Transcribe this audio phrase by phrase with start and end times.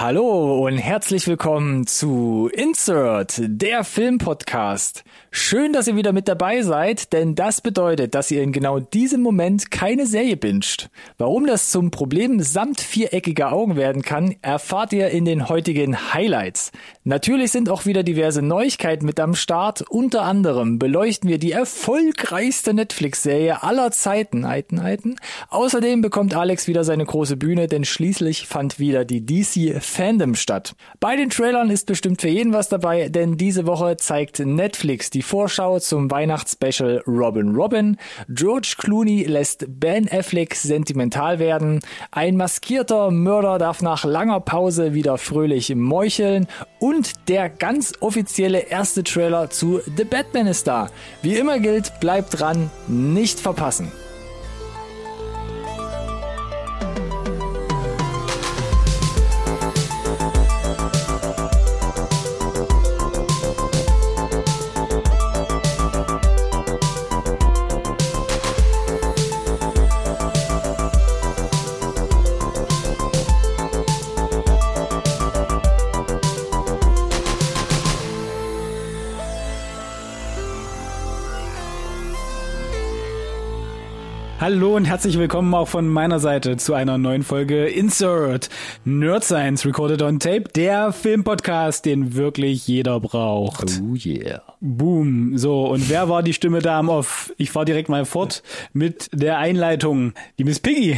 [0.00, 5.04] Hallo und herzlich willkommen zu Insert, der Filmpodcast.
[5.32, 9.20] Schön, dass ihr wieder mit dabei seid, denn das bedeutet, dass ihr in genau diesem
[9.20, 10.88] Moment keine Serie binscht.
[11.18, 16.72] Warum das zum Problem samt viereckiger Augen werden kann, erfahrt ihr in den heutigen Highlights.
[17.04, 19.82] Natürlich sind auch wieder diverse Neuigkeiten mit am Start.
[19.88, 25.14] Unter anderem beleuchten wir die erfolgreichste Netflix-Serie aller Zeiten, Eiten, Eiten.
[25.48, 30.74] Außerdem bekommt Alex wieder seine große Bühne, denn schließlich fand wieder die DC Fandom statt.
[30.98, 35.19] Bei den Trailern ist bestimmt für jeden was dabei, denn diese Woche zeigt Netflix die
[35.20, 37.98] die Vorschau zum Weihnachtsspecial Robin Robin.
[38.30, 41.80] George Clooney lässt Ben Affleck sentimental werden.
[42.10, 46.46] Ein maskierter Mörder darf nach langer Pause wieder fröhlich meucheln.
[46.78, 50.88] Und der ganz offizielle erste Trailer zu The Batman ist da.
[51.20, 53.92] Wie immer gilt, bleibt dran, nicht verpassen.
[84.50, 88.50] Hallo und herzlich willkommen auch von meiner Seite zu einer neuen Folge Insert
[88.84, 93.80] Nerd Science Recorded on Tape, der Filmpodcast, den wirklich jeder braucht.
[93.80, 94.42] Oh yeah.
[94.60, 95.38] Boom.
[95.38, 97.32] So, und wer war die Stimme da am Off?
[97.36, 98.42] Ich fahr direkt mal fort
[98.72, 100.14] mit der Einleitung.
[100.40, 100.96] Die Miss Piggy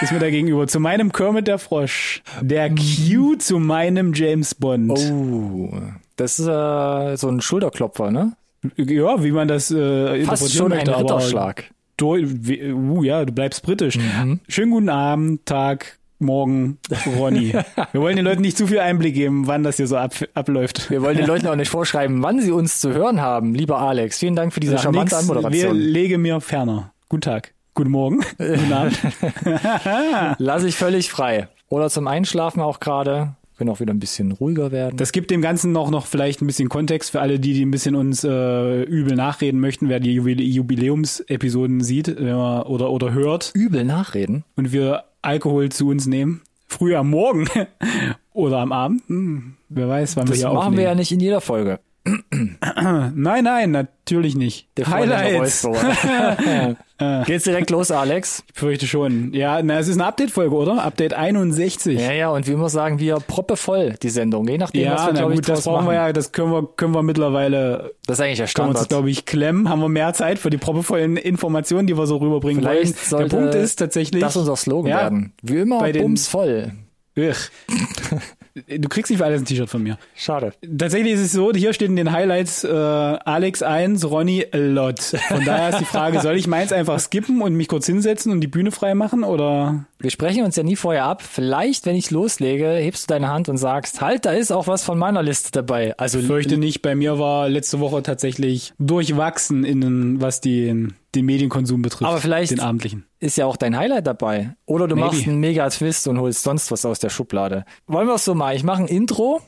[0.00, 0.66] ist mir da gegenüber.
[0.66, 2.24] Zu meinem Kermit der Frosch.
[2.40, 4.98] Der Q zu meinem James Bond.
[4.98, 5.70] Oh,
[6.16, 8.32] das ist äh, so ein Schulterklopfer, ne?
[8.76, 11.70] Ja, wie man das äh, Fast schon ein Ritterschlag
[12.02, 13.96] uh, ja, du bleibst britisch.
[13.96, 14.40] Mhm.
[14.48, 16.78] Schönen guten Abend, Tag, Morgen,
[17.16, 17.52] Ronny.
[17.92, 20.90] Wir wollen den Leuten nicht zu viel Einblick geben, wann das hier so ab, abläuft.
[20.90, 23.54] Wir wollen den Leuten auch nicht vorschreiben, wann sie uns zu hören haben.
[23.54, 25.76] Lieber Alex, vielen Dank für diese Sag charmante nix, Anmoderation.
[25.76, 26.92] Wir lege mir ferner.
[27.08, 27.54] Guten Tag.
[27.74, 28.20] Guten Morgen.
[28.38, 28.98] Guten Abend.
[30.38, 31.48] Lass ich völlig frei.
[31.68, 34.96] Oder zum Einschlafen auch gerade können auch wieder ein bisschen ruhiger werden.
[34.96, 37.70] Das gibt dem Ganzen noch, noch vielleicht ein bisschen Kontext für alle, die, die ein
[37.70, 43.50] bisschen uns äh, übel nachreden möchten, wer die Jubiläumsepisoden sieht äh, oder, oder hört.
[43.54, 44.44] Übel nachreden?
[44.56, 46.40] Und wir Alkohol zu uns nehmen.
[46.66, 47.48] Früh am Morgen
[48.32, 49.02] oder am Abend.
[49.08, 50.60] Hm, wer weiß, wann das wir hier aufnehmen.
[50.60, 51.80] Das machen wir ja nicht in jeder Folge.
[53.14, 54.68] nein, nein, natürlich nicht.
[54.76, 55.66] Der Highlights.
[57.26, 58.42] Geht's direkt los, Alex?
[58.52, 59.32] Ich fürchte schon.
[59.32, 60.82] Ja, na, es ist eine Update-Folge, oder?
[60.82, 62.00] Update 61.
[62.00, 65.12] Ja, ja, und wie immer sagen wir proppevoll die Sendung, je nachdem, ja, was wir,
[65.12, 65.88] na gut, das brauchen machen.
[65.88, 67.92] wir ja, das können wir, können wir mittlerweile.
[68.06, 68.74] Das ist eigentlich der Standard.
[68.74, 69.68] Können wir uns, glaube ich, klemmen.
[69.68, 73.28] Haben wir mehr Zeit für die proppevollen Informationen, die wir so rüberbringen Vielleicht wollen.
[73.28, 74.22] Der Punkt ist tatsächlich.
[74.22, 75.32] Das unser Slogan ja, werden.
[75.42, 76.72] Wie immer, bumsvoll.
[78.66, 79.98] Du kriegst nicht für alles ein T-Shirt von mir.
[80.14, 80.52] Schade.
[80.76, 85.00] Tatsächlich ist es so, hier steht in den Highlights äh, Alex 1, Ronny a lot.
[85.00, 88.40] Von daher ist die Frage, soll ich meins einfach skippen und mich kurz hinsetzen und
[88.40, 89.86] die Bühne frei machen oder?
[89.98, 91.22] Wir sprechen uns ja nie vorher ab.
[91.22, 94.84] Vielleicht, wenn ich loslege, hebst du deine Hand und sagst, halt, da ist auch was
[94.84, 95.96] von meiner Liste dabei.
[95.98, 101.24] Also ich fürchte nicht, bei mir war letzte Woche tatsächlich durchwachsen in was die den
[101.26, 102.08] Medienkonsum betrifft.
[102.08, 103.04] Aber vielleicht den abendlichen.
[103.18, 104.54] ist ja auch dein Highlight dabei.
[104.66, 105.06] Oder du Maybe.
[105.08, 107.64] machst einen Mega-Twist und holst sonst was aus der Schublade.
[107.86, 108.54] Wollen wir es so mal?
[108.54, 109.40] Ich mache ein Intro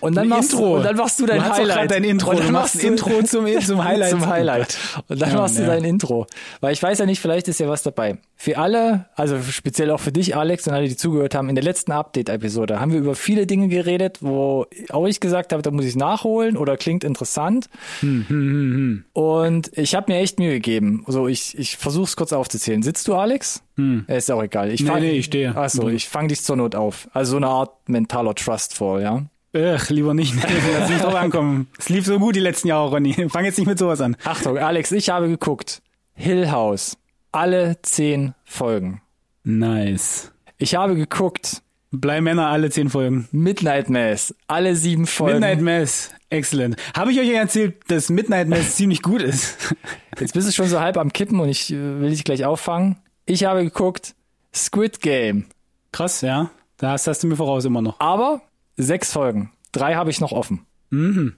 [0.00, 0.76] und dann, machst, Intro.
[0.76, 1.90] und dann machst du dein du Highlight.
[1.90, 2.30] dein Intro.
[2.30, 4.10] Und dann du machst ein Intro zum, zum Highlight.
[4.10, 4.78] zum Highlight.
[5.08, 5.68] Und dann ja, machst du ja.
[5.68, 6.26] dein Intro.
[6.60, 8.18] Weil ich weiß ja nicht, vielleicht ist ja was dabei.
[8.36, 11.64] Für alle, also speziell auch für dich, Alex, und alle, die zugehört haben, in der
[11.64, 15.84] letzten Update-Episode haben wir über viele Dinge geredet, wo auch ich gesagt habe, da muss
[15.84, 17.68] ich nachholen oder klingt interessant.
[18.00, 19.04] Hm, hm, hm, hm.
[19.12, 21.04] Und ich habe mir echt Mühe gegeben.
[21.06, 22.82] Also ich, ich versuche es kurz aufzuzählen.
[22.82, 23.62] Sitzt du, Alex?
[23.76, 24.04] Hm.
[24.08, 24.70] Ist auch egal.
[24.70, 25.56] Ich nee, fang, nee, ich stehe.
[25.56, 27.08] Achso, ich fange dich zur Not auf.
[27.12, 29.22] Also so eine Art mentaler Trust-Fall, ja?
[29.52, 30.34] Ach, lieber nicht.
[30.34, 31.68] Lass nicht drauf ankommen.
[31.78, 33.28] Es lief so gut die letzten Jahre, Ronny.
[33.28, 34.16] Fang jetzt nicht mit sowas an.
[34.24, 35.82] Achtung, Alex, ich habe geguckt.
[36.14, 36.96] Hill House.
[37.32, 39.02] Alle zehn Folgen.
[39.42, 40.32] Nice.
[40.58, 41.62] Ich habe geguckt.
[41.92, 43.28] Blei Männer alle zehn Folgen.
[43.32, 44.34] Midnight Mass.
[44.46, 45.40] Alle sieben Folgen.
[45.40, 46.10] Midnight Mass.
[46.28, 46.76] Excellent.
[46.96, 49.74] Habe ich euch erzählt, dass Midnight Mass ziemlich gut ist?
[50.20, 52.98] Jetzt bist du schon so halb am Kippen und ich äh, will dich gleich auffangen.
[53.26, 54.14] Ich habe geguckt.
[54.54, 55.46] Squid Game.
[55.90, 56.50] Krass, ja.
[56.76, 57.98] Das hast du mir voraus immer noch.
[57.98, 58.40] Aber
[58.82, 59.50] Sechs Folgen.
[59.72, 60.66] Drei habe ich noch offen.
[60.90, 61.34] Mhm.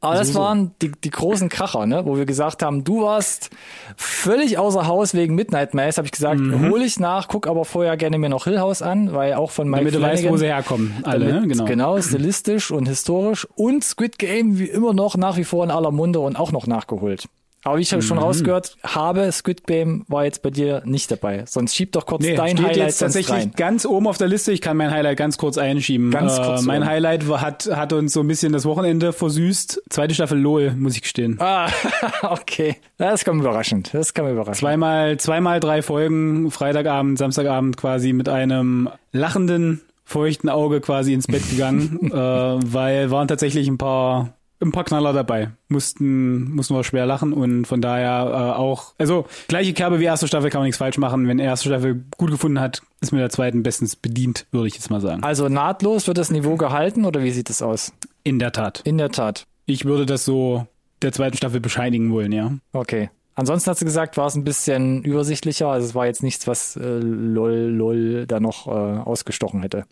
[0.00, 2.02] Aber das so, waren die, die großen Kracher, ne?
[2.04, 3.50] wo wir gesagt haben, du warst
[3.96, 5.96] völlig außer Haus wegen Midnight Mass.
[5.96, 6.68] Habe ich gesagt, Mhm.
[6.70, 9.68] hole ich nach, guck aber vorher gerne mir noch Hill House an, weil auch von
[9.68, 10.92] Mike Damit du weißt, Flanagan- wo sie herkommen.
[11.02, 11.48] Alle, damit, ne?
[11.48, 11.64] genau.
[11.64, 13.48] genau, stilistisch und historisch.
[13.56, 16.66] Und Squid Game wie immer noch nach wie vor in aller Munde und auch noch
[16.66, 17.26] nachgeholt.
[17.66, 21.42] Aber wie ich schon rausgehört habe, Squid Game war jetzt bei dir nicht dabei.
[21.46, 23.52] Sonst schieb doch kurz Nee, dein steht Highlight jetzt tatsächlich rein.
[23.56, 24.52] ganz oben auf der Liste.
[24.52, 26.12] Ich kann mein Highlight ganz kurz einschieben.
[26.12, 26.90] Ganz äh, kurz mein oben.
[26.90, 29.82] Highlight hat, hat uns so ein bisschen das Wochenende versüßt.
[29.90, 31.38] Zweite Staffel LOL, muss ich gestehen.
[31.40, 31.68] Ah,
[32.22, 32.76] okay.
[32.98, 33.92] Das kam überraschend.
[33.92, 34.58] Das kam überraschend.
[34.58, 41.42] Zweimal, zweimal drei Folgen, Freitagabend, Samstagabend quasi mit einem lachenden, feuchten Auge quasi ins Bett
[41.50, 45.50] gegangen, äh, weil waren tatsächlich ein paar ein paar Knaller dabei.
[45.68, 50.26] Mussten, mussten wir schwer lachen und von daher äh, auch, also gleiche Kerbe wie erste
[50.28, 51.28] Staffel kann man nichts falsch machen.
[51.28, 54.90] Wenn erste Staffel gut gefunden hat, ist mit der zweiten bestens bedient, würde ich jetzt
[54.90, 55.22] mal sagen.
[55.22, 57.92] Also nahtlos wird das Niveau gehalten oder wie sieht es aus?
[58.22, 58.80] In der Tat.
[58.84, 59.46] In der Tat.
[59.66, 60.66] Ich würde das so
[61.02, 62.52] der zweiten Staffel bescheinigen wollen, ja.
[62.72, 63.10] Okay.
[63.34, 65.68] Ansonsten hast du gesagt, war es ein bisschen übersichtlicher.
[65.68, 69.84] Also es war jetzt nichts, was äh, lol, lol da noch äh, ausgestochen hätte.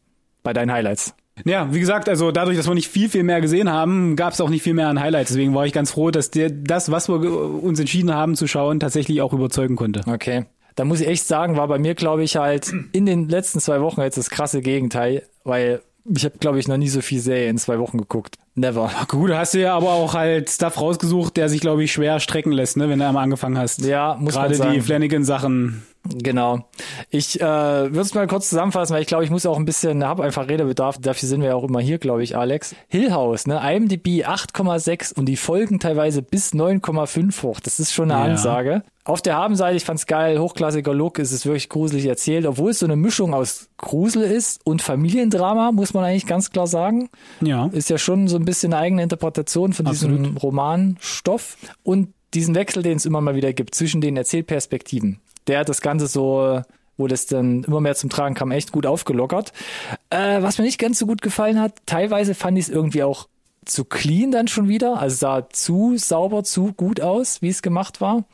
[0.43, 1.15] Bei deinen Highlights.
[1.45, 4.41] Ja, wie gesagt, also dadurch, dass wir nicht viel, viel mehr gesehen haben, gab es
[4.41, 5.31] auch nicht viel mehr an Highlights.
[5.31, 8.79] Deswegen war ich ganz froh, dass der, das, was wir uns entschieden haben zu schauen,
[8.79, 10.03] tatsächlich auch überzeugen konnte.
[10.07, 10.45] Okay.
[10.77, 13.81] Da muss ich echt sagen, war bei mir, glaube ich, halt in den letzten zwei
[13.81, 17.49] Wochen jetzt das krasse Gegenteil, weil ich habe, glaube ich, noch nie so viel Serie
[17.49, 18.37] in zwei Wochen geguckt.
[18.55, 18.91] Never.
[19.09, 22.21] Gut, du hast dir ja aber auch halt Stuff rausgesucht, der sich, glaube ich, schwer
[22.21, 23.85] strecken lässt, ne, wenn du einmal angefangen hast.
[23.85, 24.73] Ja, muss man Gerade sagen.
[24.75, 25.83] die Flanagan-Sachen.
[26.13, 26.67] Genau.
[27.11, 30.05] Ich äh, würde es mal kurz zusammenfassen, weil ich glaube, ich muss auch ein bisschen,
[30.05, 30.99] habe einfach Redebedarf.
[31.01, 32.75] Dafür sind wir ja auch immer hier, glaube ich, Alex.
[32.89, 33.61] Hill House, ne?
[33.75, 37.61] IMDb 8,6 und die Folgen teilweise bis 9,5 hoch.
[37.61, 38.31] Das ist schon eine Ja.
[38.33, 38.83] Ansage.
[39.07, 42.79] Auf der Habenseite, ich fand's geil, hochklassiger Look, es ist wirklich gruselig erzählt, obwohl es
[42.79, 47.11] so eine Mischung aus Grusel ist und Familiendrama, muss man eigentlich ganz klar sagen.
[47.43, 47.67] Ja.
[47.73, 50.43] Ist ja schon so ein bisschen eine eigene Interpretation von diesem Absolut.
[50.43, 55.21] Romanstoff und diesen Wechsel, den es immer mal wieder gibt zwischen den Erzählperspektiven.
[55.47, 56.63] Der hat das Ganze so,
[56.97, 59.53] wo das dann immer mehr zum Tragen kam, echt gut aufgelockert.
[60.11, 63.29] Äh, was mir nicht ganz so gut gefallen hat, teilweise fand ich es irgendwie auch
[63.65, 68.01] zu clean dann schon wieder, also sah zu sauber, zu gut aus, wie es gemacht
[68.01, 68.25] war.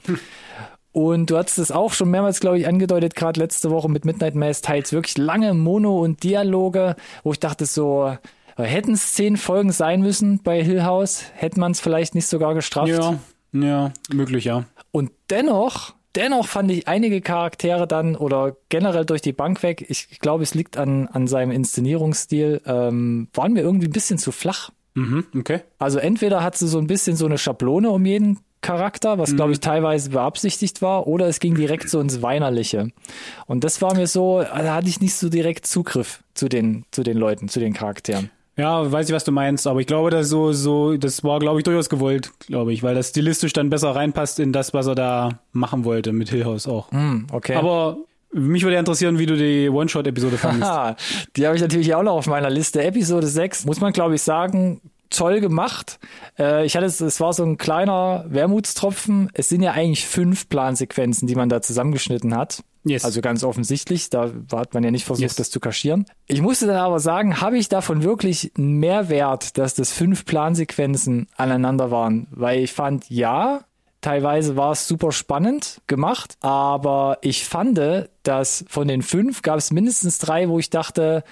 [0.92, 4.34] Und du hattest es auch schon mehrmals, glaube ich, angedeutet, gerade letzte Woche mit Midnight
[4.34, 8.16] Mass, teils wirklich lange Mono- und Dialoge, wo ich dachte so,
[8.56, 12.54] hätten es zehn Folgen sein müssen bei Hill House, hätte man es vielleicht nicht sogar
[12.54, 12.88] gestraft.
[12.88, 13.18] Ja,
[13.52, 14.64] ja, möglich, ja.
[14.90, 20.08] Und dennoch, dennoch fand ich einige Charaktere dann oder generell durch die Bank weg, ich,
[20.10, 24.32] ich glaube, es liegt an, an seinem Inszenierungsstil, ähm, waren mir irgendwie ein bisschen zu
[24.32, 24.70] flach.
[24.94, 25.60] Mhm, okay.
[25.78, 29.52] Also entweder hat sie so ein bisschen so eine Schablone um jeden Charakter, was glaube
[29.52, 32.88] ich teilweise beabsichtigt war, oder es ging direkt so ins Weinerliche.
[33.46, 37.02] Und das war mir so, da hatte ich nicht so direkt Zugriff zu den, zu
[37.02, 38.30] den Leuten, zu den Charakteren.
[38.60, 41.60] Ja, weiß ich, was du meinst, aber ich glaube, dass so, so, das war, glaube
[41.60, 44.94] ich, durchaus gewollt, glaube ich, weil das stilistisch dann besser reinpasst in das, was er
[44.94, 46.92] da machen wollte mit Hill House auch.
[46.92, 47.54] Hm, okay.
[47.54, 47.96] Aber
[48.32, 50.70] mich würde interessieren, wie du die One-Shot-Episode fandest.
[51.36, 52.82] Die habe ich natürlich auch noch auf meiner Liste.
[52.82, 55.98] Episode 6, muss man glaube ich sagen, toll gemacht.
[56.38, 59.30] Äh, ich hatte es, es war so ein kleiner Wermutstropfen.
[59.34, 62.62] Es sind ja eigentlich fünf Plansequenzen, die man da zusammengeschnitten hat.
[62.84, 63.04] Yes.
[63.04, 65.36] Also ganz offensichtlich, da hat man ja nicht versucht, Yes.
[65.36, 66.06] das zu kaschieren.
[66.26, 71.28] Ich musste dann aber sagen, habe ich davon wirklich einen Mehrwert, dass das fünf Plansequenzen
[71.36, 72.26] aneinander waren?
[72.30, 73.64] Weil ich fand, ja,
[74.00, 77.78] teilweise war es super spannend gemacht, aber ich fand,
[78.22, 81.22] dass von den fünf gab es mindestens drei, wo ich dachte,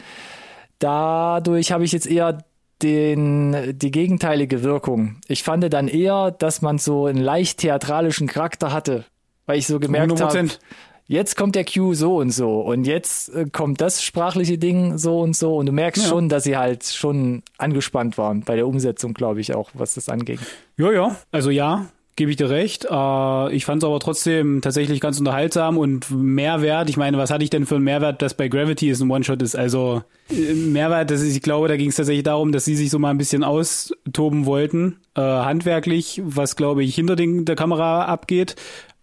[0.79, 2.39] dadurch habe ich jetzt eher
[2.83, 5.17] den, die gegenteilige Wirkung.
[5.29, 9.05] Ich fand dann eher, dass man so einen leicht theatralischen Charakter hatte,
[9.47, 10.59] weil ich so gemerkt habe, 100%.
[11.07, 15.21] jetzt kommt der Cue so und so und jetzt äh, kommt das sprachliche Ding so
[15.21, 16.09] und so und du merkst Ja.
[16.09, 20.09] schon, dass sie halt schon angespannt waren bei der Umsetzung, glaube ich auch, was das
[20.09, 20.41] angeht.
[20.77, 21.87] Ja, ja, also ja,
[22.19, 22.85] gebe ich dir recht.
[22.85, 26.91] Äh, ich fand es aber trotzdem tatsächlich ganz unterhaltsam und Mehrwert.
[26.91, 29.41] Ich meine, was hatte ich denn für einen Mehrwert, dass bei Gravity ist ein One-Shot
[29.41, 29.57] ist?
[29.57, 32.91] Also äh, Mehrwert, das ist, ich glaube, da ging es tatsächlich darum, dass sie sich
[32.91, 38.05] so mal ein bisschen austoben wollten, äh, handwerklich, was glaube ich hinter den, der Kamera
[38.05, 38.57] abgeht.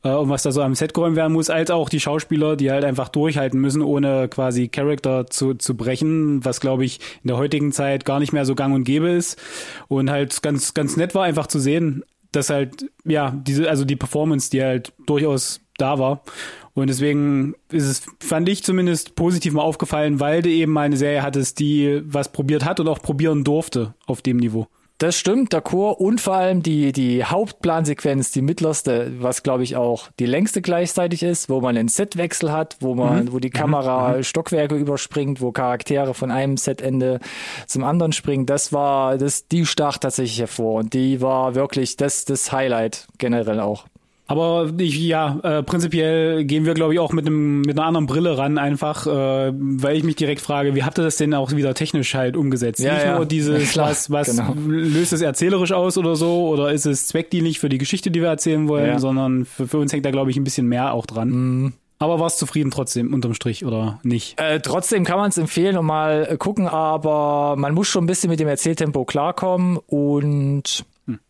[0.03, 2.69] äh, Und was da so am Set geräumt werden muss, als auch die Schauspieler, die
[2.69, 7.37] halt einfach durchhalten müssen, ohne quasi Charakter zu, zu brechen, was glaube ich in der
[7.37, 9.41] heutigen Zeit gar nicht mehr so gang und gäbe ist.
[9.87, 12.03] Und halt ganz, ganz nett war einfach zu sehen,
[12.35, 16.21] dass halt, ja, diese, also die Performance, die halt durchaus da war.
[16.73, 20.97] Und deswegen ist es, fand ich zumindest positiv mal aufgefallen, weil du eben mal eine
[20.97, 24.67] Serie hattest, die was probiert hat und auch probieren durfte auf dem Niveau.
[24.97, 29.75] Das stimmt, der Chor und vor allem die, die Hauptplansequenz, die mittlerste, was glaube ich
[29.75, 34.23] auch die längste gleichzeitig ist, wo man einen Setwechsel hat, wo man, wo die Kamera
[34.23, 37.19] Stockwerke überspringt, wo Charaktere von einem Setende
[37.67, 38.45] zum anderen springen.
[38.45, 40.79] Das war, das, die stach tatsächlich hervor.
[40.79, 43.85] Und die war wirklich das, das Highlight generell auch.
[44.27, 48.07] Aber ich, ja, äh, prinzipiell gehen wir, glaube ich, auch mit einem mit einer anderen
[48.07, 51.51] Brille ran, einfach, äh, weil ich mich direkt frage, wie habt ihr das denn auch
[51.51, 52.79] wieder technisch halt umgesetzt?
[52.79, 53.15] Ja, Nicht ja.
[53.17, 54.55] nur dieses, klar, was, was genau.
[54.67, 58.29] löst es erzählerisch aus oder so, oder ist es zweckdienlich für die Geschichte, die wir
[58.29, 58.99] erzählen wollen, Ja.
[58.99, 61.29] sondern für, für uns hängt da, glaube ich, ein bisschen mehr auch dran.
[61.29, 61.73] Mhm.
[61.97, 64.39] Aber warst zufrieden trotzdem unterm Strich oder nicht?
[64.39, 68.07] Äh, trotzdem kann man es empfehlen und mal äh, gucken, aber man muss schon ein
[68.07, 70.83] bisschen mit dem Erzähltempo klarkommen und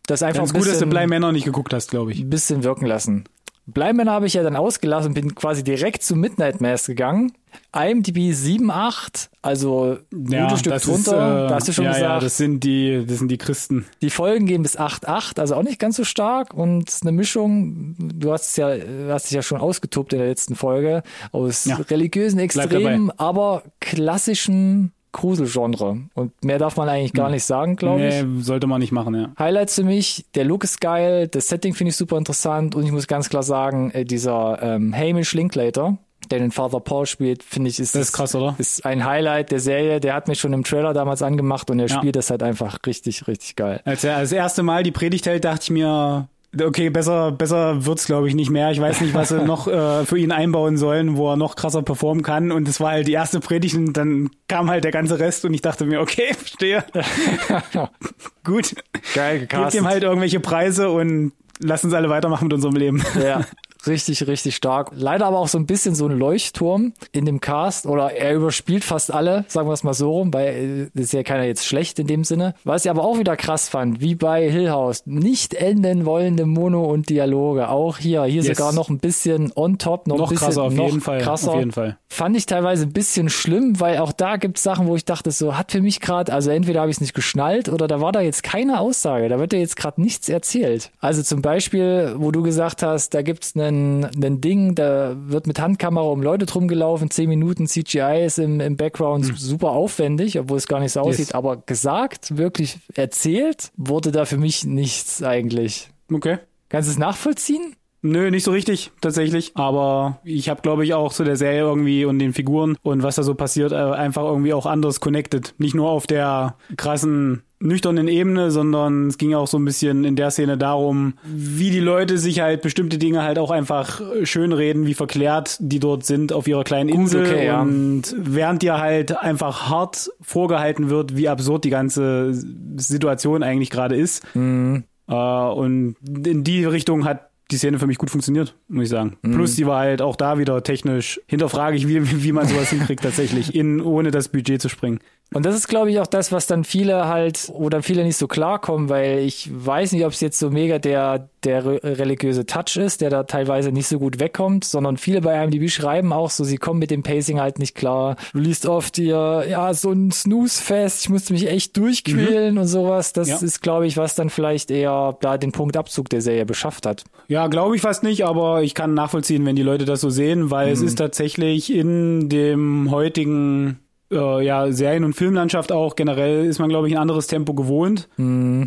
[0.06, 2.20] das einfach Ganz ein gut, dass du bisschen, Blei Männer nicht geguckt hast, glaube ich.
[2.20, 3.24] ein bisschen wirken lassen.
[3.68, 7.32] Bleimänner habe ich ja dann ausgelassen, bin quasi direkt zu Midnight Mass gegangen.
[7.74, 11.48] IMDb 7,8, also ein gutes Stück drunter.
[11.48, 12.08] äh, hast du schon ja, gesagt.
[12.12, 13.86] Ja, das sind die, das sind die Christen.
[14.02, 17.96] Die Folgen gehen bis 8,8, also auch nicht ganz so stark und ist eine Mischung.
[17.98, 18.68] Du hast es ja,
[19.08, 21.02] hast dich ja schon ausgetobt in der letzten Folge
[21.32, 21.74] aus Ja.
[21.76, 25.98] religiösen Extremen, aber klassischen Gruselgenre.
[26.14, 28.22] Und mehr darf man eigentlich gar nicht sagen, glaube ich.
[28.22, 29.30] Nee, sollte man nicht machen, ja.
[29.38, 32.92] Highlights für mich, der Look ist geil, das Setting finde ich super interessant und ich
[32.92, 35.96] muss ganz klar sagen, äh, dieser ähm, Hamish Linklater,
[36.30, 38.54] der den Father Paul spielt, finde ich, ist, Das ist krass, oder?
[38.58, 40.00] ist ein Highlight der Serie.
[40.00, 41.96] Der hat mich schon im Trailer damals angemacht und er Ja.
[41.96, 43.80] spielt das halt einfach richtig, richtig geil.
[43.84, 46.28] Als er das erste Mal die Predigt hält, dachte ich mir,
[46.60, 48.70] okay, besser, besser wird's glaube ich nicht mehr.
[48.70, 51.82] Ich weiß nicht, was sie noch äh, für ihn einbauen sollen, wo er noch krasser
[51.82, 52.52] performen kann.
[52.52, 55.54] Und es war halt die erste Predigt und dann kam halt der ganze Rest und
[55.54, 56.84] ich dachte mir, okay, verstehe.
[58.44, 58.74] Gut.
[59.14, 59.80] Geil Gebt gecastet.
[59.80, 63.02] ihm halt irgendwelche Preise und lass uns alle weitermachen mit unserem Leben.
[63.22, 63.44] Ja,
[63.88, 64.90] richtig, richtig stark.
[64.94, 68.84] Leider aber auch so ein bisschen so ein Leuchtturm in dem Cast oder er überspielt
[68.84, 71.98] fast alle, sagen wir es mal so rum, weil äh, ist ja keiner jetzt schlecht
[71.98, 72.54] in dem Sinne.
[72.64, 76.84] Was ich aber auch wieder krass fand, wie bei Hill House, nicht enden wollende Mono
[76.84, 77.68] und Dialoge.
[77.68, 78.56] Auch hier, hier Yes.
[78.58, 81.20] sogar noch ein bisschen on top, noch, Noch ein bisschen krasser, auf noch jeden Fall.
[81.20, 81.52] krasser.
[81.52, 81.98] Auf jeden Fall.
[82.08, 85.56] Fand ich teilweise ein bisschen schlimm, weil auch da gibt's Sachen, wo ich dachte, so
[85.56, 88.20] hat für mich gerade, also entweder habe ich es nicht geschnallt oder da war da
[88.20, 90.90] jetzt keine Aussage, da wird ja jetzt gerade nichts erzählt.
[91.00, 95.60] Also zum Beispiel, wo du gesagt hast, da gibt's einen, einen Ding, da wird mit
[95.60, 100.58] Handkamera um Leute drum gelaufen, 10 Minuten CGI ist im, im Background super aufwendig, obwohl
[100.58, 101.28] es gar nicht so aussieht.
[101.28, 101.34] Yes.
[101.34, 105.90] aber gesagt, wirklich erzählt, wurde da für mich nichts eigentlich.
[106.12, 106.38] Okay.
[106.68, 107.76] Kannst du es nachvollziehen?
[108.02, 109.52] Nö, nicht so richtig tatsächlich.
[109.54, 113.16] Aber ich habe, glaube ich, auch zu der Serie irgendwie und den Figuren und was
[113.16, 115.54] da so passiert, äh, einfach irgendwie auch anders connected.
[115.58, 120.16] Nicht nur auf der krassen nüchternen Ebene, sondern es ging auch so ein bisschen in
[120.16, 124.94] der Szene darum, wie die Leute sich halt bestimmte Dinge halt auch einfach schönreden, wie
[124.94, 127.62] verklärt die dort sind auf ihrer kleinen Insel okay, ja.
[127.62, 132.32] und während dir halt einfach hart vorgehalten wird, wie absurd die ganze
[132.76, 134.22] Situation eigentlich gerade ist.
[134.34, 134.84] Mhm.
[135.08, 139.16] Äh, und in die Richtung hat die Szene für mich gut funktioniert, muss ich sagen.
[139.22, 139.32] Mhm.
[139.32, 141.20] Plus, die war halt auch da wieder technisch.
[141.26, 144.98] Hinterfrage ich, wie, wie man sowas hinkriegt tatsächlich, in, ohne das Budget zu springen.
[145.34, 148.26] Und das ist, glaube ich, auch das, was dann viele halt oder viele nicht so
[148.28, 152.76] klarkommen, weil ich weiß nicht, ob es jetzt so mega der, der re- religiöse Touch
[152.76, 156.44] ist, der da teilweise nicht so gut wegkommt, sondern viele bei IMDb schreiben auch so,
[156.44, 158.16] sie kommen mit dem Pacing halt nicht klar.
[158.32, 163.12] Du liest oft hier, ja, so ein Snooze-Fest, ich musste mich echt durchquälen und sowas.
[163.12, 163.36] Das Ja.
[163.38, 167.02] ist, glaube ich, was dann vielleicht eher da den Punktabzug der Serie beschafft hat.
[167.26, 170.50] Ja, glaube ich fast nicht, aber ich kann nachvollziehen, wenn die Leute das so sehen,
[170.52, 173.80] weil es ist tatsächlich in dem heutigen
[174.10, 175.96] äh, ja, Serien- und Filmlandschaft auch.
[175.96, 178.08] Generell ist man, glaube ich, ein anderes Tempo gewohnt.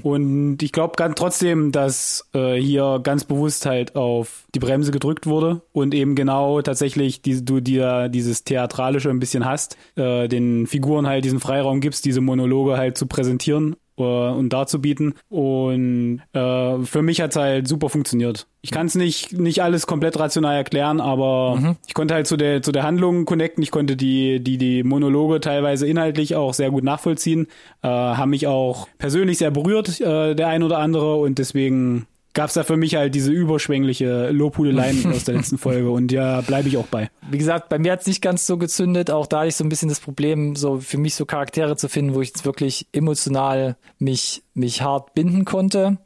[0.03, 5.25] Und ich glaube ganz trotzdem, dass äh, hier ganz bewusst halt auf die Bremse gedrückt
[5.27, 10.67] wurde und eben genau tatsächlich die, du dir dieses Theatralische ein bisschen hast, äh, den
[10.67, 15.13] Figuren halt diesen Freiraum gibst, diese Monologe halt zu präsentieren und darzubieten.
[15.29, 18.47] Und äh, für mich hat's halt super funktioniert.
[18.61, 22.61] Ich kann es nicht, nicht alles komplett rational erklären, aber ich konnte halt zu der,
[22.61, 23.63] zu der Handlung connecten.
[23.63, 27.47] Ich konnte die, die, die Monologe teilweise inhaltlich auch sehr gut nachvollziehen,
[27.83, 31.15] äh, haben mich auch persönlich sehr berührt, äh, der ein oder andere.
[31.15, 32.07] Und deswegen
[32.39, 35.89] gab's da für mich halt diese überschwängliche Lobhudeleien aus der letzten Folge.
[35.91, 37.09] Und ja, bleibe ich auch bei.
[37.29, 39.11] Wie gesagt, bei mir hat es nicht ganz so gezündet.
[39.11, 41.89] Auch da hatte ich so ein bisschen das Problem, so für mich so Charaktere zu
[41.89, 45.97] finden, wo ich jetzt wirklich emotional mich, mich hart binden konnte.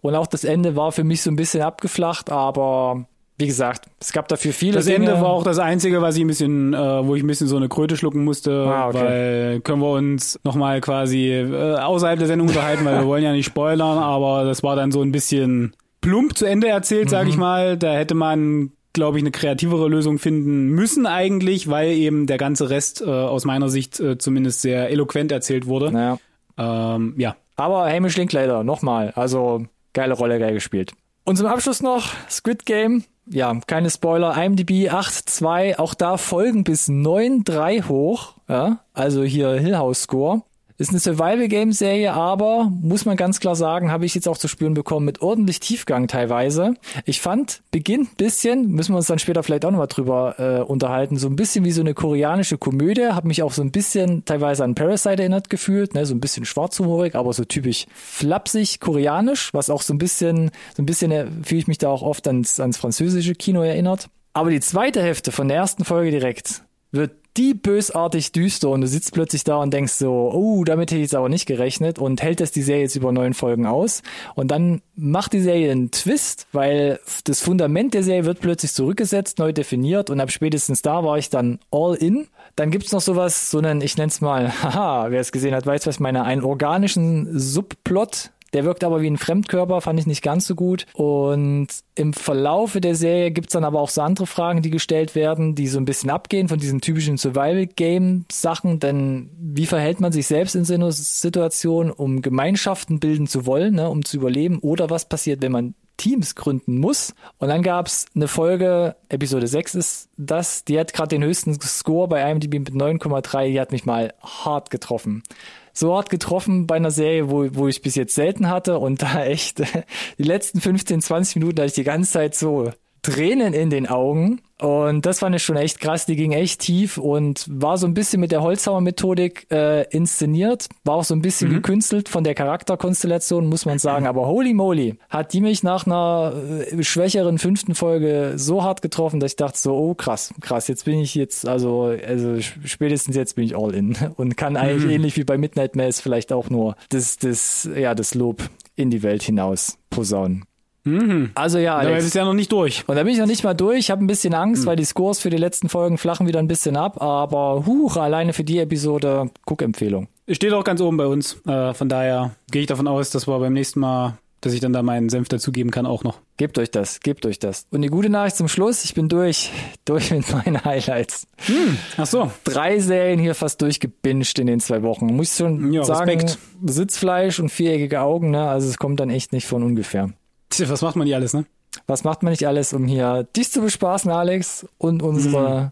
[0.00, 3.06] Und auch das Ende war für mich so ein bisschen abgeflacht, aber
[3.36, 4.96] wie gesagt, es gab dafür viele Das Dinge.
[5.08, 7.56] Ende war auch das Einzige, was ich ein bisschen, äh, wo ich ein bisschen so
[7.56, 8.98] eine Kröte schlucken musste, Ah, okay.
[9.00, 13.32] weil können wir uns nochmal quasi äh, außerhalb der Sendung unterhalten, weil wir wollen ja
[13.32, 17.34] nicht spoilern, aber das war dann so ein bisschen plump zu Ende erzählt, sage ich
[17.36, 17.40] Mhm.
[17.40, 17.76] mal.
[17.76, 22.70] Da hätte man glaube ich, eine kreativere Lösung finden müssen eigentlich, weil eben der ganze
[22.70, 25.92] Rest äh, aus meiner Sicht äh, zumindest sehr eloquent erzählt wurde.
[25.92, 26.18] Naja.
[26.58, 30.90] Ähm, ja, Aber Hamish Linklater, nochmal, also geile Rolle, geil gespielt.
[31.24, 33.04] Und zum Abschluss noch Squid Game.
[33.26, 34.36] Ja, keine Spoiler.
[34.36, 38.34] IMDb 8.2, auch da Folgen bis 9.3 hoch.
[38.48, 40.42] Ja, also hier Hill House Score.
[40.80, 44.72] Ist eine Survival-Game-Serie, aber muss man ganz klar sagen, habe ich jetzt auch zu spüren
[44.72, 46.72] bekommen, mit ordentlich Tiefgang teilweise.
[47.04, 50.62] Ich fand, beginnt ein bisschen, müssen wir uns dann später vielleicht auch nochmal drüber äh,
[50.62, 54.24] unterhalten, so ein bisschen wie so eine koreanische Komödie, habe mich auch so ein bisschen
[54.24, 56.06] teilweise an Parasite erinnert gefühlt, ne?
[56.06, 60.82] so ein bisschen schwarzhumorig, aber so typisch flapsig koreanisch, was auch so ein bisschen, so
[60.82, 64.08] ein bisschen äh, fühle ich mich da auch oft ans, ans französische Kino erinnert.
[64.32, 68.86] Aber die zweite Hälfte von der ersten Folge direkt wird die bösartig düster und du
[68.86, 72.22] sitzt plötzlich da und denkst so, oh, damit hätte ich jetzt aber nicht gerechnet und
[72.22, 74.02] hält das die Serie jetzt über neun Folgen aus
[74.34, 79.38] und dann macht die Serie einen Twist, weil das Fundament der Serie wird plötzlich zurückgesetzt,
[79.38, 82.26] neu definiert und ab spätestens da war ich dann all in.
[82.56, 85.86] Dann gibt's noch sowas, so einen, ich nenn's mal, haha, wer es gesehen hat, weiß,
[85.86, 90.46] was meine, einen organischen Subplot der wirkt aber wie ein Fremdkörper, fand ich nicht ganz
[90.46, 90.86] so gut.
[90.94, 95.54] Und im Verlaufe der Serie gibt's dann aber auch so andere Fragen, die gestellt werden,
[95.54, 98.80] die so ein bisschen abgehen von diesen typischen Survival-Game-Sachen.
[98.80, 103.74] Denn wie verhält man sich selbst in so einer Situation, um Gemeinschaften bilden zu wollen,
[103.74, 104.58] ne, um zu überleben?
[104.58, 107.14] Oder was passiert, wenn man Teams gründen muss.
[107.36, 112.08] Und dann gab's eine Folge, Episode 6 ist das, die hat gerade den höchsten Score
[112.08, 115.22] bei IMDb mit 9,3, die hat mich mal hart getroffen
[115.72, 118.78] so hart getroffen bei einer Serie, wo, wo ich bis jetzt selten hatte.
[118.78, 119.60] Und da echt
[120.18, 122.70] die letzten 15, 20 Minuten hatte ich die ganze Zeit so
[123.02, 126.98] Tränen in den Augen und das fand ich schon echt krass, die ging echt tief
[126.98, 131.48] und war so ein bisschen mit der Holzhauer-Methodik äh, inszeniert, war auch so ein bisschen
[131.48, 131.54] mhm.
[131.54, 134.06] gekünstelt von der Charakterkonstellation, muss man sagen.
[134.06, 136.34] Aber holy moly, hat die mich nach einer
[136.70, 140.84] äh, schwächeren fünften Folge so hart getroffen, dass ich dachte so, oh krass, krass, jetzt
[140.84, 144.90] bin ich jetzt, also, also spätestens jetzt bin ich all in und kann eigentlich mhm.
[144.90, 148.42] ähnlich wie bei Midnight Mass vielleicht auch nur das, das, ja, das Lob
[148.76, 150.44] in die Welt hinaus posaunen.
[150.84, 151.30] Mhm.
[151.34, 151.90] Also ja, Alex.
[151.90, 152.84] Aber ist ja noch nicht durch.
[152.86, 153.78] Und da bin ich noch nicht mal durch.
[153.78, 154.66] Ich habe ein bisschen Angst, mhm.
[154.66, 157.02] weil die Scores für die letzten Folgen flachen wieder ein bisschen ab.
[157.02, 160.08] Aber huch, alleine für die Episode Guckempfehlung.
[160.28, 161.40] Steht auch ganz oben bei uns.
[161.46, 164.72] Äh, von daher gehe ich davon aus, dass wir beim nächsten Mal, dass ich dann
[164.72, 166.20] da meinen Senf dazugeben kann, auch noch.
[166.36, 167.66] Gebt euch das, gebt euch das.
[167.70, 169.50] Und die gute Nachricht zum Schluss, ich bin durch,
[169.84, 171.26] durch mit meinen Highlights.
[171.46, 172.30] Hm, ach so.
[172.44, 175.06] Drei Serien hier fast durchgebinged in den zwei Wochen.
[175.06, 176.38] Muss ich schon ja, sagen, Respekt.
[176.64, 178.48] Sitzfleisch und viereckige Augen, ne?
[178.48, 180.10] Also es kommt dann echt nicht von ungefähr.
[180.50, 181.46] Tja, was macht man nicht alles, ne?
[181.86, 185.70] Was macht man nicht alles, um hier dich zu bespaßen, Alex, und unsere mhm.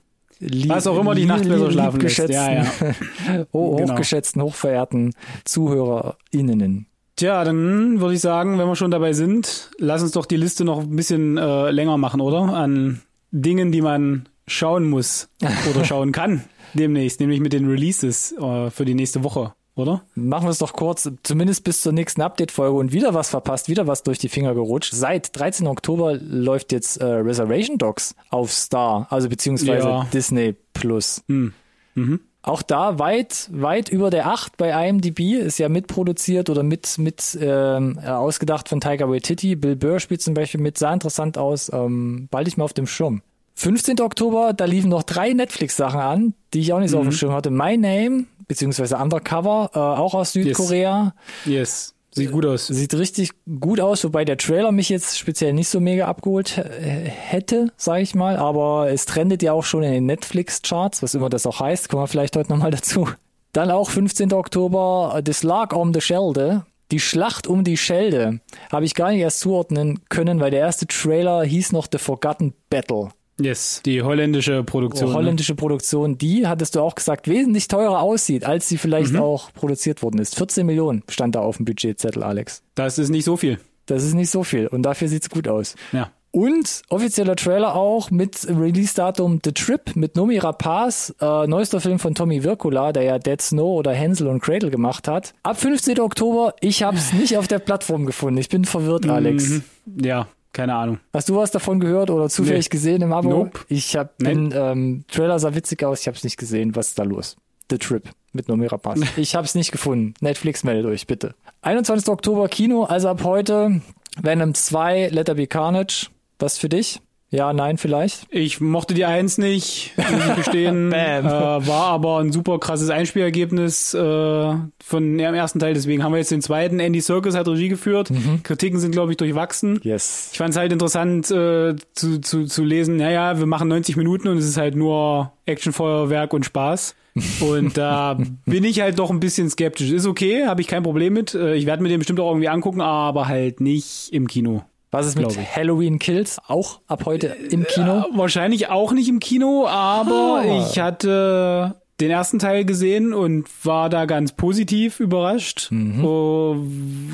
[0.69, 2.19] Was auch immer die Nacht besser schlafen lässt.
[2.29, 2.67] Ja, ja.
[3.27, 3.47] genau.
[3.53, 5.13] hochgeschätzten, hochverehrten
[5.45, 6.87] ZuhörerInnen.
[7.17, 10.65] Tja, dann würde ich sagen, wenn wir schon dabei sind, lass uns doch die Liste
[10.65, 12.55] noch ein bisschen äh, länger machen, oder?
[12.55, 13.01] An
[13.33, 15.29] Dingen, die man schauen muss
[15.69, 20.03] oder schauen kann demnächst, nämlich mit den Releases äh, für die nächste Woche oder?
[20.15, 23.87] Machen wir es doch kurz, zumindest bis zur nächsten Update-Folge und wieder was verpasst, wieder
[23.87, 24.93] was durch die Finger gerutscht.
[24.93, 25.67] Seit 13.
[25.67, 30.07] Oktober läuft jetzt äh, Reservation Dogs auf Star, also beziehungsweise ja.
[30.13, 31.23] Disney Plus.
[31.29, 31.53] Hm.
[31.95, 32.21] Mhm.
[32.43, 37.37] Auch da weit, weit über der 8 bei IMDb, ist ja mitproduziert oder mit, mit
[37.41, 39.57] ähm, ausgedacht von Tiger Waititi.
[39.57, 42.87] Bill Burr spielt zum Beispiel mit, sah interessant aus, ähm, bald nicht mehr auf dem
[42.87, 43.23] Schirm.
[43.59, 44.01] 15.
[44.01, 47.01] Oktober, da liefen noch drei Netflix-Sachen an, die ich auch nicht so mhm.
[47.01, 47.19] auf dem mhm.
[47.19, 47.51] Schirm hatte.
[47.51, 51.13] My Name, beziehungsweise Undercover, äh, auch aus Südkorea.
[51.45, 51.55] Yes.
[51.55, 51.95] yes.
[52.13, 52.69] Sieht gut aus.
[52.69, 57.73] Sieht richtig gut aus, wobei der Trailer mich jetzt speziell nicht so mega abgeholt hätte,
[57.77, 58.37] sage ich mal.
[58.37, 61.89] Aber es trendet ja auch schon in den Netflix-Charts, was immer das auch heißt.
[61.89, 63.09] Kommen wir vielleicht heute nochmal dazu.
[63.53, 64.33] Dann auch 15.
[64.35, 66.65] Oktober, The Slag on the Schelde.
[66.93, 68.41] Die Schlacht um die Schelde
[68.71, 72.55] habe ich gar nicht erst zuordnen können, weil der erste Trailer hieß noch The Forgotten
[72.71, 73.11] Battle.
[73.41, 75.11] Yes, die holländische Produktion.
[75.11, 79.21] Oh, holländische Produktion, die, hattest du auch gesagt, wesentlich teurer aussieht, als sie vielleicht mhm.
[79.21, 80.37] auch produziert worden ist.
[80.37, 82.63] 14 Millionen stand da auf dem Budgetzettel, Alex.
[82.75, 83.59] Das ist nicht so viel.
[83.87, 85.75] Das ist nicht so viel und dafür sieht's gut aus.
[85.93, 86.11] Ja.
[86.31, 92.15] Und offizieller Trailer auch mit Release-Datum The Trip mit Nomi Rapaz, äh, neuester Film von
[92.15, 95.33] Tommy Wirkula, der ja Dead Snow oder Hänsel und Cradle gemacht hat.
[95.43, 96.01] Ab 15.
[96.01, 98.39] Oktober, ich habe es nicht auf der Plattform gefunden.
[98.39, 99.49] Ich bin verwirrt, Alex.
[99.49, 99.63] Mhm.
[100.05, 100.99] Ja, keine Ahnung.
[101.13, 102.71] Hast du was davon gehört oder zufällig nee.
[102.71, 103.29] gesehen im Abo?
[103.29, 103.61] Nope.
[103.69, 106.75] Ich habe den ähm, Trailer sah witzig aus, ich habe es nicht gesehen.
[106.75, 107.37] Was ist da los?
[107.71, 109.01] The Trip mit Nomira Pass.
[109.17, 110.15] ich habe es nicht gefunden.
[110.21, 111.35] Netflix meldet euch bitte.
[111.63, 112.09] 21.
[112.09, 113.81] Oktober Kino, also ab heute
[114.21, 116.09] Venom 2, Letter Be Carnage.
[116.39, 117.01] Was für dich?
[117.31, 118.27] Ja, nein, vielleicht.
[118.31, 120.93] Ich mochte die Eins nicht, muss ich gestehen.
[120.95, 125.75] äh, war aber ein super krasses Einspielergebnis äh, von ja, im ersten Teil.
[125.75, 126.81] Deswegen haben wir jetzt den zweiten.
[126.81, 128.11] Andy Serkis hat Regie geführt.
[128.11, 128.43] Mhm.
[128.43, 129.79] Kritiken sind, glaube ich, durchwachsen.
[129.83, 130.31] Yes.
[130.33, 134.29] Ich fand es halt interessant äh, zu, zu, zu lesen, naja, wir machen 90 Minuten
[134.29, 136.95] und es ist halt nur Actionfeuerwerk und Spaß.
[137.41, 139.91] Und da bin ich halt doch ein bisschen skeptisch.
[139.91, 141.35] Ist okay, habe ich kein Problem mit.
[141.35, 144.63] Äh, ich werde mir den bestimmt auch irgendwie angucken, aber halt nicht im Kino.
[144.91, 146.39] Was ist mit Halloween Kills?
[146.47, 147.99] Auch ab heute im Kino?
[147.99, 150.67] Äh, wahrscheinlich auch nicht im Kino, aber ah.
[150.67, 155.69] ich hatte den ersten Teil gesehen und war da ganz positiv überrascht.
[155.71, 156.05] Mhm.
[156.05, 156.57] Oh,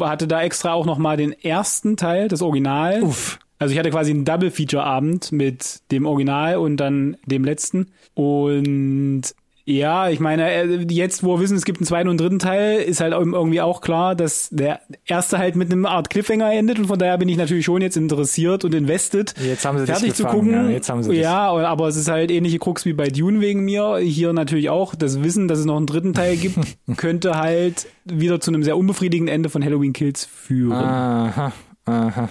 [0.01, 3.03] hatte da extra auch noch mal den ersten Teil, das Original.
[3.03, 3.39] Uff.
[3.59, 7.93] Also ich hatte quasi einen Double Feature Abend mit dem Original und dann dem letzten.
[8.15, 9.23] Und
[9.67, 12.81] ja, ich meine, äh, jetzt, wo wir wissen, es gibt einen zweiten und dritten Teil,
[12.83, 16.87] ist halt irgendwie auch klar, dass der erste halt mit einem Art Cliffhanger endet und
[16.87, 20.15] von daher bin ich natürlich schon jetzt interessiert und invested, Jetzt haben sie dich fertig
[20.15, 20.65] zu gefangen, gucken.
[20.67, 21.21] ja, jetzt haben sie dich.
[21.21, 23.97] ja, aber es ist halt ähnliche Krux wie bei Dune wegen mir.
[23.99, 26.59] Hier natürlich auch das Wissen, dass es noch einen dritten Teil gibt,
[26.97, 30.73] könnte halt wieder zu einem sehr unbefriedigenden Ende von Halloween Kills führen.
[30.73, 31.53] Aha,
[31.87, 32.29] aha.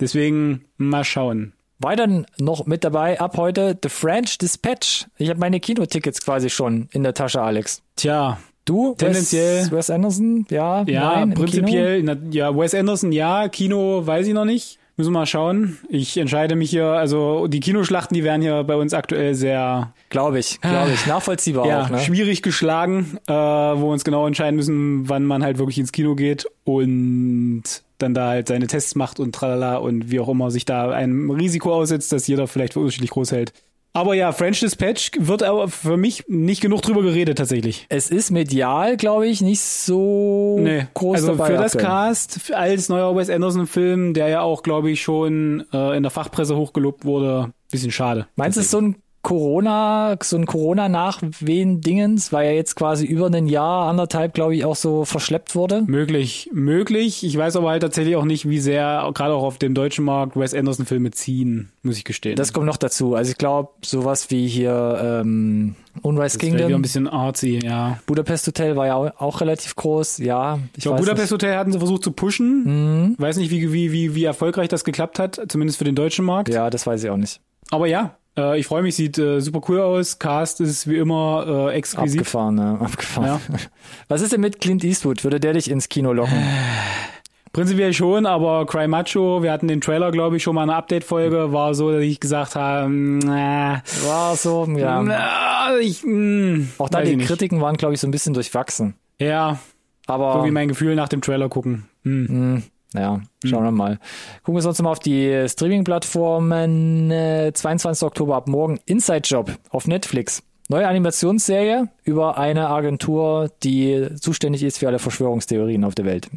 [0.00, 1.52] Deswegen mal schauen.
[1.80, 5.06] Weiter noch mit dabei ab heute The French Dispatch.
[5.18, 7.82] Ich habe meine Kinotickets quasi schon in der Tasche, Alex.
[7.96, 8.94] Tja, Du?
[8.98, 10.46] Tendenziell- Wes, Wes Anderson?
[10.50, 14.78] Ja, Ja, nein, prinzipiell, na, ja, Wes Anderson, ja, Kino weiß ich noch nicht.
[14.96, 15.78] Müssen wir mal schauen.
[15.88, 20.38] Ich entscheide mich hier, also die Kinoschlachten, die werden hier bei uns aktuell sehr Glaube
[20.38, 21.06] ich, glaube ich.
[21.06, 22.00] Nachvollziehbar ja, auch, ne?
[22.00, 26.14] schwierig geschlagen, äh, wo wir uns genau entscheiden müssen, wann man halt wirklich ins Kino
[26.14, 27.62] geht und
[28.02, 31.30] dann da halt seine Tests macht und tralala und wie auch immer sich da einem
[31.30, 33.52] Risiko aussetzt, das jeder vielleicht für unterschiedlich groß hält.
[33.92, 37.86] Aber ja, French Dispatch wird aber für mich nicht genug drüber geredet tatsächlich.
[37.88, 41.46] Es ist medial, glaube ich, nicht so Nee, groß also dabei.
[41.46, 41.86] für das aktuell.
[41.86, 46.10] Cast als neuer Wes Anderson Film, der ja auch, glaube ich, schon äh, in der
[46.10, 48.28] Fachpresse hochgelobt wurde, bisschen schade.
[48.36, 53.26] Meinst du, es ist so ein Corona, so ein Corona-Nachwehen-Dingens, weil er jetzt quasi über
[53.26, 55.82] ein Jahr, anderthalb, glaube ich, auch so verschleppt wurde?
[55.86, 57.22] Möglich, möglich.
[57.22, 60.36] Ich weiß aber halt tatsächlich auch nicht, wie sehr, gerade auch auf dem deutschen Markt,
[60.36, 62.36] Wes Anderson Filme ziehen, muss ich gestehen.
[62.36, 63.14] Das kommt noch dazu.
[63.14, 67.60] Also ich glaube, sowas wie hier ähm, Unrise ist vielleicht wieder ein Kingdom, bisschen artsy,
[67.62, 67.98] ja.
[68.06, 70.18] Budapest Hotel war ja auch, auch relativ groß.
[70.18, 73.08] Ja, ich glaube, Budapest Hotel hatten sie versucht zu pushen.
[73.10, 73.16] Mhm.
[73.18, 76.48] Weiß nicht, wie, wie, wie, wie erfolgreich das geklappt hat, zumindest für den deutschen Markt.
[76.48, 76.56] nicht.
[76.56, 77.40] Ja, das weiß ich auch nicht.
[77.70, 80.18] Aber ja, äh, ich freue mich, sieht äh, super cool aus.
[80.18, 82.20] Cast ist wie immer äh, exquisit.
[82.20, 82.78] Abgefahren, ne?
[82.80, 83.26] Abgefahren.
[83.26, 83.40] Ja.
[84.08, 85.24] Was ist denn mit Clint Eastwood?
[85.24, 86.38] Würde der dich ins Kino locken?
[87.52, 90.78] Prinzipiell schon, aber Cry Macho, wir hatten den Trailer, glaube ich, schon mal in einer
[90.78, 95.02] Update-Folge, war so, dass ich gesagt habe, na, War so, ja.
[95.02, 97.26] na, ich, mh, Auch da die ich nicht.
[97.26, 98.94] Kritiken waren, glaube ich, so ein bisschen durchwachsen.
[99.18, 99.58] Ja,
[100.06, 101.88] Aber so wie mein Gefühl nach dem Trailer gucken.
[102.04, 102.62] Hm.
[102.94, 103.98] Hm, ja, schauen wir mal.
[104.42, 107.10] Gucken wir uns sonst mal auf die Streaming-Plattformen.
[107.10, 108.06] Äh, 22.
[108.06, 110.42] Oktober ab morgen Inside Job auf Netflix.
[110.68, 116.28] Neue Animationsserie über eine Agentur, die zuständig ist für alle Verschwörungstheorien auf der Welt.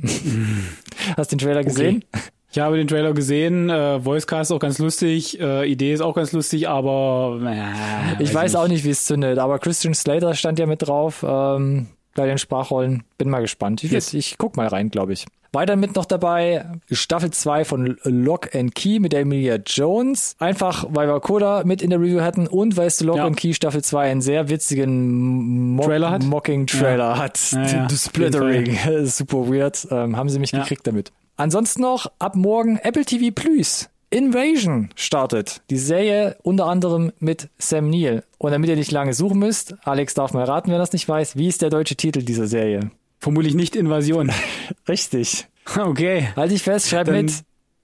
[1.18, 2.04] Hast du den Trailer gesehen?
[2.52, 6.34] Ich habe den Trailer gesehen, äh, Voicecast auch ganz lustig, äh, Idee ist auch ganz
[6.34, 10.68] lustig, aber äh, Ich weiß auch nicht, wie es zündet, aber Christian Slater stand ja
[10.68, 13.04] mit drauf ähm, bei den Sprachrollen.
[13.18, 13.84] Bin mal gespannt.
[13.84, 14.14] Ich, Yes.
[14.14, 15.26] ich guck mal rein, glaube ich.
[15.56, 20.36] Weiter mit noch dabei Staffel 2 von Lock and Key mit der Emilia Jones.
[20.40, 23.26] Einfach, weil wir Coda mit in der Review hatten und weil Lock Ja.
[23.28, 26.24] and Key Staffel 2 einen sehr witzigen Mo Trailer hat?
[26.24, 27.40] Mocking Trailer hat.
[27.52, 28.78] Ja, ja, The Splattering.
[29.06, 29.88] Super weird.
[29.92, 30.60] Ähm, haben sie mich Ja.
[30.62, 31.12] gekriegt damit.
[31.38, 33.90] Ansonsten noch ab morgen Apple TV Plus.
[34.14, 35.62] Invasion startet.
[35.72, 38.24] Die Serie unter anderem mit Sam Neill.
[38.38, 41.36] Und damit ihr nicht lange suchen müsst, Alex darf mal raten, wer das nicht weiß,
[41.36, 42.92] wie ist der deutsche Titel dieser Serie?
[43.20, 44.32] Vermutlich nicht Invasion.
[44.88, 45.48] Richtig.
[45.78, 47.34] Okay, Halt dich fest, schreib Dann- mit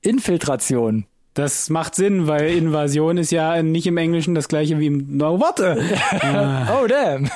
[0.02, 1.06] Infiltration.
[1.34, 5.18] das macht Sinn, weil Invasion ist ja nicht im Englischen das gleiche wie im...
[5.18, 5.82] No, warte!
[6.82, 7.30] Oh, damn.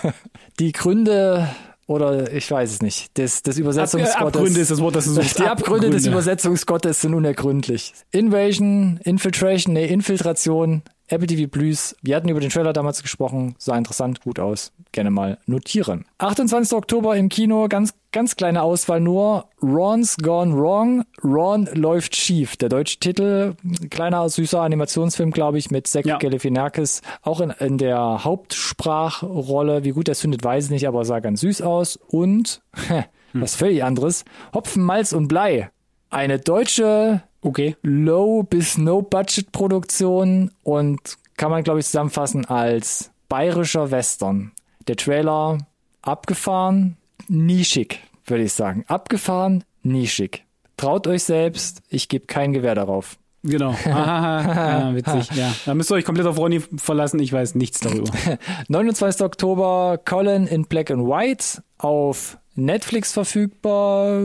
[0.59, 1.47] Die Gründe
[1.87, 4.15] oder ich weiß es nicht, des, des Ab, Übersetzungsgottes.
[4.15, 5.39] Abgründe ist das Wort, das du suchst.
[5.39, 6.09] Die Abgründe des Abgründe.
[6.09, 7.93] Übersetzungsgottes sind unergründlich.
[8.11, 10.83] Invasion, Infiltration, nee, Infiltration,
[11.13, 11.95] Apple TV Plus.
[12.01, 14.71] Wir hatten über den Trailer damals gesprochen, sah interessant, gut aus.
[14.91, 16.05] Gerne mal notieren.
[16.17, 16.75] 28.
[16.75, 19.45] Oktober im Kino, ganz, ganz kleine Auswahl nur.
[19.61, 21.03] Ron's Gone Wrong.
[21.23, 22.57] Ron läuft schief.
[22.57, 23.53] Der deutsche Titel,
[23.91, 26.17] kleiner, süßer Animationsfilm, glaube ich, mit Zack Ja.
[26.17, 27.03] Galifianakis.
[27.21, 29.83] Auch in, in der Hauptsprachrolle.
[29.83, 31.97] Wie gut das findet, weiß ich nicht, aber sah ganz süß aus.
[32.07, 32.63] Und,
[33.33, 35.69] was völlig anderes, Hopfen, Malz und Blei.
[36.09, 37.75] Eine deutsche Okay.
[37.81, 44.51] Low- bis No-Budget-Produktion und kann man, glaube ich, zusammenfassen als bayerischer Western.
[44.87, 45.57] Der Trailer
[46.01, 48.85] abgefahren, nischig, würde ich sagen.
[48.87, 50.45] Abgefahren, nischig.
[50.77, 53.17] Traut euch selbst, ich gebe kein Gewehr darauf.
[53.43, 53.71] Genau.
[53.85, 54.89] Ahaha.
[54.91, 55.35] ja, witzig.
[55.35, 55.53] Ja.
[55.65, 57.19] Da müsst ihr euch komplett auf Ronny verlassen.
[57.19, 58.09] Ich weiß nichts darüber.
[58.69, 59.21] 29.
[59.21, 64.21] Oktober, Colin in Black and White auf Netflix verfügbar.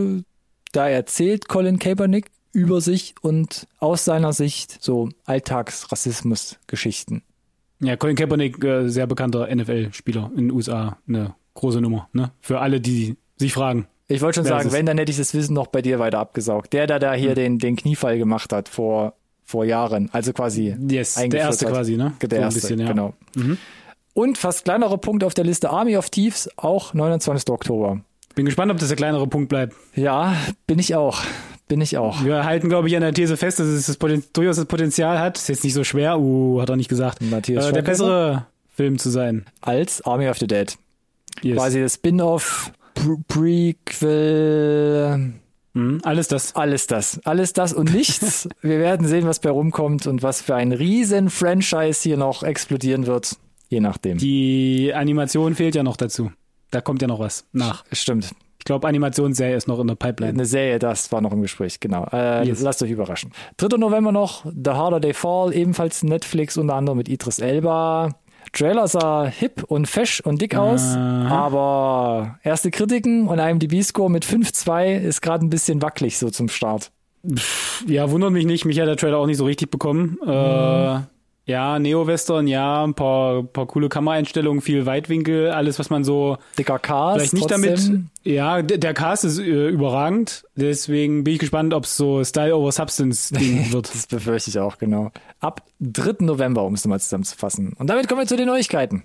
[0.72, 7.22] Da erzählt Colin Kaepernick über sich und aus seiner Sicht so Alltagsrassismus-Geschichten.
[7.80, 10.98] Ja, Colin Kaepernick, äh, sehr bekannter NFL-Spieler in den USA.
[11.06, 12.08] Eine große Nummer.
[12.12, 12.32] Ne?
[12.40, 13.86] Für alle, die sich fragen.
[14.08, 16.72] Ich wollte schon sagen, wenn, dann hätte ich das Wissen noch bei dir weiter abgesaugt.
[16.72, 20.08] Der, der da hier den, den Kniefall gemacht hat vor, vor Jahren.
[20.12, 21.74] Also quasi Yes, der erste hat.
[21.74, 22.14] quasi, ne?
[22.22, 22.88] Der So erste, bisschen, ja.
[22.88, 23.12] genau.
[24.14, 27.50] Und fast kleinerer Punkt auf der Liste Army of Thieves, auch 29.
[27.50, 28.00] Oktober.
[28.34, 29.76] Bin gespannt, ob das der kleinere Punkt bleibt.
[29.94, 30.34] Ja,
[30.66, 31.22] bin ich auch.
[31.68, 32.24] Bin ich auch.
[32.24, 33.98] Wir halten, glaube ich, an der These fest, dass es das
[34.32, 35.36] durchaus das Potenzial hat.
[35.36, 37.20] Ist jetzt nicht so schwer, uh, hat er nicht gesagt.
[37.20, 39.44] Matthias äh, der bessere Film zu sein.
[39.60, 40.76] Als Army of the Dead.
[41.42, 41.56] Yes.
[41.56, 45.34] Quasi das Spin-off, Pre Prequel,
[45.74, 46.56] Mhm, alles das.
[46.56, 47.20] alles das.
[47.24, 48.48] Alles das und nichts.
[48.62, 53.06] Wir werden sehen, was bei rumkommt und was für ein riesen Franchise hier noch explodieren
[53.06, 53.36] wird.
[53.68, 54.18] Je nachdem.
[54.18, 56.32] Die Animation fehlt ja noch dazu.
[56.70, 57.84] Da kommt ja noch was nach.
[57.92, 58.30] Stimmt.
[58.68, 60.34] Ich glaube, Animationsserie ist noch in der Pipeline.
[60.34, 62.06] Eine Serie, das war noch im Gespräch, genau.
[62.12, 62.60] Äh, Yes.
[62.60, 63.32] Lasst euch überraschen.
[63.56, 63.78] 3.
[63.78, 68.10] November noch, The Harder They Fall, ebenfalls Netflix, unter anderem mit Idris Elba.
[68.52, 74.98] Trailer sah hip und fesch und dick aus, aber erste Kritiken und IMDb-Score mit 5,2
[74.98, 76.90] ist gerade ein bisschen wackelig so zum Start.
[77.86, 78.66] Ja, wundert mich nicht.
[78.66, 80.18] Mich hat der Trailer auch nicht so richtig bekommen.
[80.26, 81.00] Äh,
[81.48, 86.78] ja, Neo-Western, ja, ein paar, paar coole Kameraeinstellungen, viel Weitwinkel, alles, was man so Dicker
[86.78, 87.16] Cast.
[87.16, 87.76] vielleicht nicht damit.
[87.76, 88.10] trotzdem.
[88.22, 90.44] Ja, der, der Cast ist äh, überragend.
[90.56, 93.88] Deswegen bin ich gespannt, ob es so Style over Substance Ding wird.
[93.94, 95.10] Das befürchte ich auch, genau.
[95.40, 96.16] Ab 3.
[96.26, 97.72] November, um es nochmal zusammenzufassen.
[97.78, 99.04] Und damit kommen wir zu den Neuigkeiten.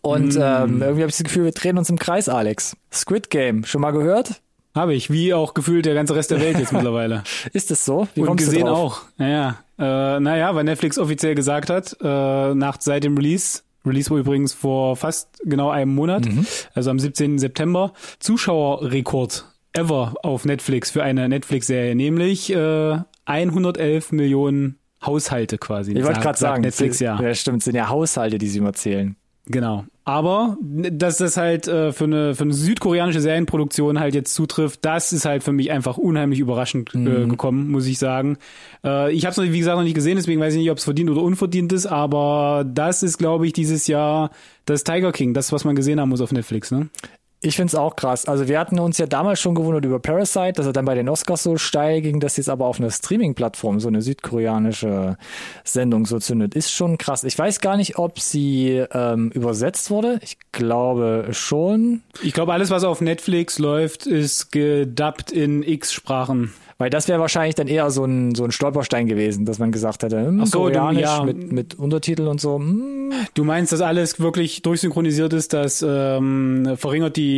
[0.00, 2.74] Und ähm, irgendwie habe ich das Gefühl, wir drehen uns im Kreis, Alex.
[2.90, 4.40] Squid Game, schon mal gehört?
[4.74, 7.24] Habe ich, wie auch gefühlt der ganze Rest der Welt jetzt mittlerweile.
[7.52, 8.08] Ist es so?
[8.14, 9.02] Wie Und gesehen auch.
[9.18, 14.18] Naja, äh, naja, weil Netflix offiziell gesagt hat, äh, nach seit dem Release, Release war
[14.18, 16.46] übrigens vor fast genau einem Monat, Mhm.
[16.74, 17.38] also am 17.
[17.38, 25.92] September, Zuschauerrekord ever auf Netflix für eine Netflix-Serie, nämlich äh, 111 Millionen Haushalte quasi.
[25.92, 27.20] Ich wollte gerade sagen, Netflix ja.
[27.20, 29.16] ja, stimmt, sind ja Haushalte, die sie immer zählen.
[29.46, 29.84] Genau.
[30.04, 35.12] Aber dass das halt äh, für, eine, für eine südkoreanische Serienproduktion halt jetzt zutrifft, das
[35.12, 37.06] ist halt für mich einfach unheimlich überraschend Mhm.
[37.06, 38.36] äh, gekommen, muss ich sagen.
[38.84, 40.84] Äh, ich habe es, wie gesagt, noch nicht gesehen, deswegen weiß ich nicht, ob es
[40.84, 44.30] verdient oder unverdient ist, aber das ist, glaube ich, dieses Jahr
[44.64, 46.70] das Tiger King, das, was man gesehen haben muss auf Netflix.
[46.72, 46.88] Ne?
[47.44, 48.26] Ich find's auch krass.
[48.28, 51.08] Also wir hatten uns ja damals schon gewundert über Parasite, dass er dann bei den
[51.08, 55.16] Oscars so steil ging, dass jetzt aber auf einer Streaming-Plattform so eine südkoreanische
[55.64, 56.54] Sendung so zündet.
[56.54, 57.24] Ist schon krass.
[57.24, 60.20] Ich weiß gar nicht, ob sie ähm, übersetzt wurde.
[60.22, 62.02] Ich glaube schon.
[62.22, 66.52] Ich glaube, alles, was auf Netflix läuft, ist gedubbt in x Sprachen.
[66.78, 70.02] Weil das wäre wahrscheinlich dann eher so ein, so ein Stolperstein gewesen, dass man gesagt
[70.02, 71.22] hätte, hm, Ach so, du- koreanisch ja.
[71.22, 72.56] mit, mit Untertitel und so.
[72.56, 77.31] Hm, Du meinst, dass alles wirklich durchsynchronisiert ist, das ähm, verringert die,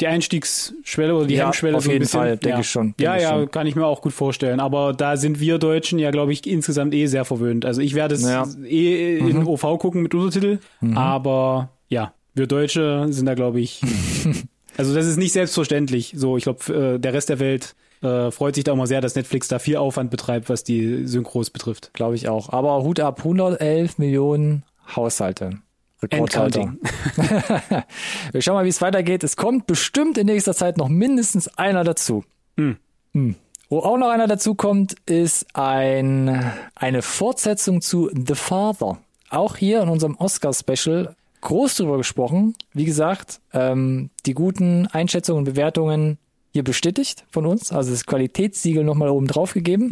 [0.00, 2.20] die Einstiegsschwelle oder die Ja, Hemmschwelle auf so ein jeden bisschen?
[2.20, 2.60] Fall, denke ja.
[2.60, 3.50] ich schon, Ja, denke ich ja, schon.
[3.50, 4.58] kann ich mir auch gut vorstellen.
[4.60, 7.64] Aber da sind wir Deutschen ja, glaube ich, insgesamt eh sehr verwöhnt.
[7.64, 8.44] Also ich werde es Ja.
[8.46, 8.64] Mhm.
[8.64, 10.58] eh in OV gucken mit Untertitel,
[10.94, 13.80] aber ja, wir Deutsche sind da, glaube ich,
[14.76, 16.14] also das ist nicht selbstverständlich.
[16.16, 19.14] So, ich glaube, äh, der Rest der Welt äh, freut sich da immer sehr, dass
[19.14, 21.90] Netflix da viel Aufwand betreibt, was die Synchros betrifft.
[21.92, 22.48] Glaube ich auch.
[22.52, 24.64] Aber Hut ab, 111 Millionen
[24.96, 25.58] Haushalte.
[26.02, 26.74] Rekordhalter.
[28.32, 29.22] Wir schauen mal, wie es weitergeht.
[29.24, 32.24] Es kommt bestimmt in nächster Zeit noch mindestens einer dazu.
[32.56, 32.76] Hm.
[33.12, 33.36] Hm.
[33.68, 38.98] Wo auch noch einer dazu kommt, ist ein, eine Fortsetzung zu The Father.
[39.30, 42.54] Auch hier in unserem Oscar-Special groß drüber gesprochen.
[42.72, 46.18] Wie gesagt, ähm, die guten Einschätzungen und Bewertungen
[46.52, 49.88] hier bestätigt von uns, also das Qualitätssiegel nochmal oben drauf gegeben.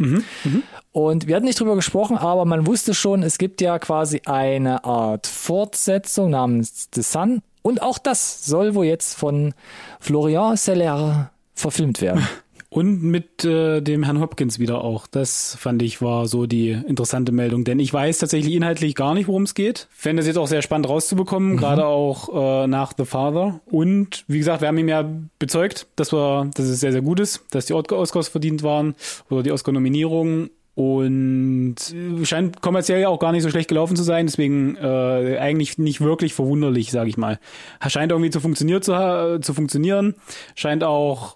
[0.91, 4.83] Und wir hatten nicht drüber gesprochen, aber man wusste schon, es gibt ja quasi eine
[4.83, 7.41] Art Fortsetzung namens The Sun.
[7.63, 9.53] Und auch das soll wohl jetzt von
[9.99, 12.27] Florian Seller verfilmt werden.
[12.73, 15.05] Und mit äh, dem Herrn Hopkins wieder auch.
[15.05, 19.27] Das fand ich war so die interessante Meldung, denn ich weiß tatsächlich inhaltlich gar nicht,
[19.27, 19.89] worum es geht.
[19.91, 23.59] Fände es jetzt auch sehr spannend rauszubekommen, gerade auch äh, nach The Father.
[23.65, 25.03] Und wie gesagt, wir haben ihm ja
[25.37, 28.95] bezeugt, dass wir, dass es sehr, sehr gut ist, dass die Oscars verdient waren
[29.29, 30.49] oder die Oscar-Nominierung.
[30.73, 35.37] Und äh, scheint kommerziell ja auch gar nicht so schlecht gelaufen zu sein, deswegen äh,
[35.39, 37.37] eigentlich nicht wirklich verwunderlich, sage ich mal.
[37.85, 40.15] Scheint irgendwie zu, funktioniert zu, zu funktionieren,
[40.55, 41.35] scheint auch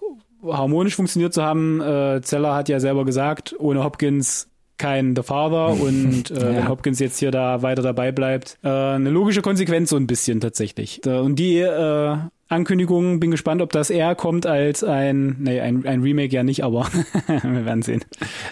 [0.52, 1.80] harmonisch funktioniert zu haben.
[1.80, 6.98] Äh, Zeller hat ja selber gesagt, ohne Hopkins kein The Father und äh, wenn Hopkins
[6.98, 11.04] jetzt hier da weiter dabei bleibt, äh, eine logische Konsequenz so ein bisschen tatsächlich.
[11.06, 12.16] Äh, Und die äh,
[12.48, 16.62] Ankündigung, bin gespannt, ob das eher kommt als ein, nee, ein, ein Remake ja nicht,
[16.62, 16.86] aber
[17.26, 18.04] wir werden sehen.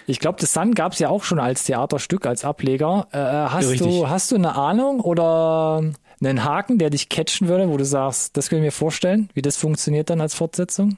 [0.07, 3.07] Ich glaube, The Sun gab es ja auch schon als Theaterstück, als Ableger.
[3.13, 3.87] Äh, hast, Richtig.
[3.87, 5.83] du, hast du eine Ahnung oder
[6.21, 9.43] einen Haken, der dich catchen würde, wo du sagst, das können wir mir vorstellen, wie
[9.43, 10.97] das funktioniert dann als Fortsetzung?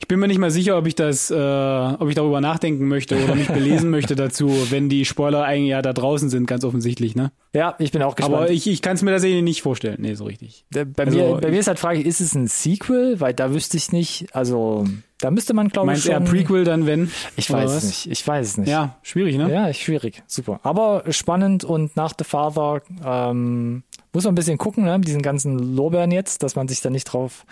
[0.00, 3.22] Ich bin mir nicht mal sicher, ob ich das, äh, ob ich darüber nachdenken möchte
[3.22, 7.14] oder mich belesen möchte dazu, wenn die Spoiler eigentlich ja da draußen sind, ganz offensichtlich,
[7.14, 7.32] ne?
[7.52, 8.36] Ja, ich bin auch gespannt.
[8.36, 9.96] Aber ich, ich kann es mir tatsächlich nicht vorstellen.
[10.00, 10.64] Nee, so richtig.
[10.70, 13.20] Bei, also, mir, bei mir ist halt Frage, ist es ein Sequel?
[13.20, 14.84] Weil da wüsste ich nicht, also
[15.18, 16.12] da müsste man, glaube ich, schon...
[16.12, 17.10] Meinst du eher Prequel dann, wenn?
[17.36, 18.68] Ich weiß es nicht, ich weiß es nicht.
[18.68, 19.52] Ja, schwierig, ne?
[19.52, 20.60] Ja, schwierig, super.
[20.62, 25.22] Aber spannend und nach The Father ähm, muss man ein bisschen gucken, ne, mit diesen
[25.22, 27.44] ganzen Lorbeeren jetzt, dass man sich da nicht drauf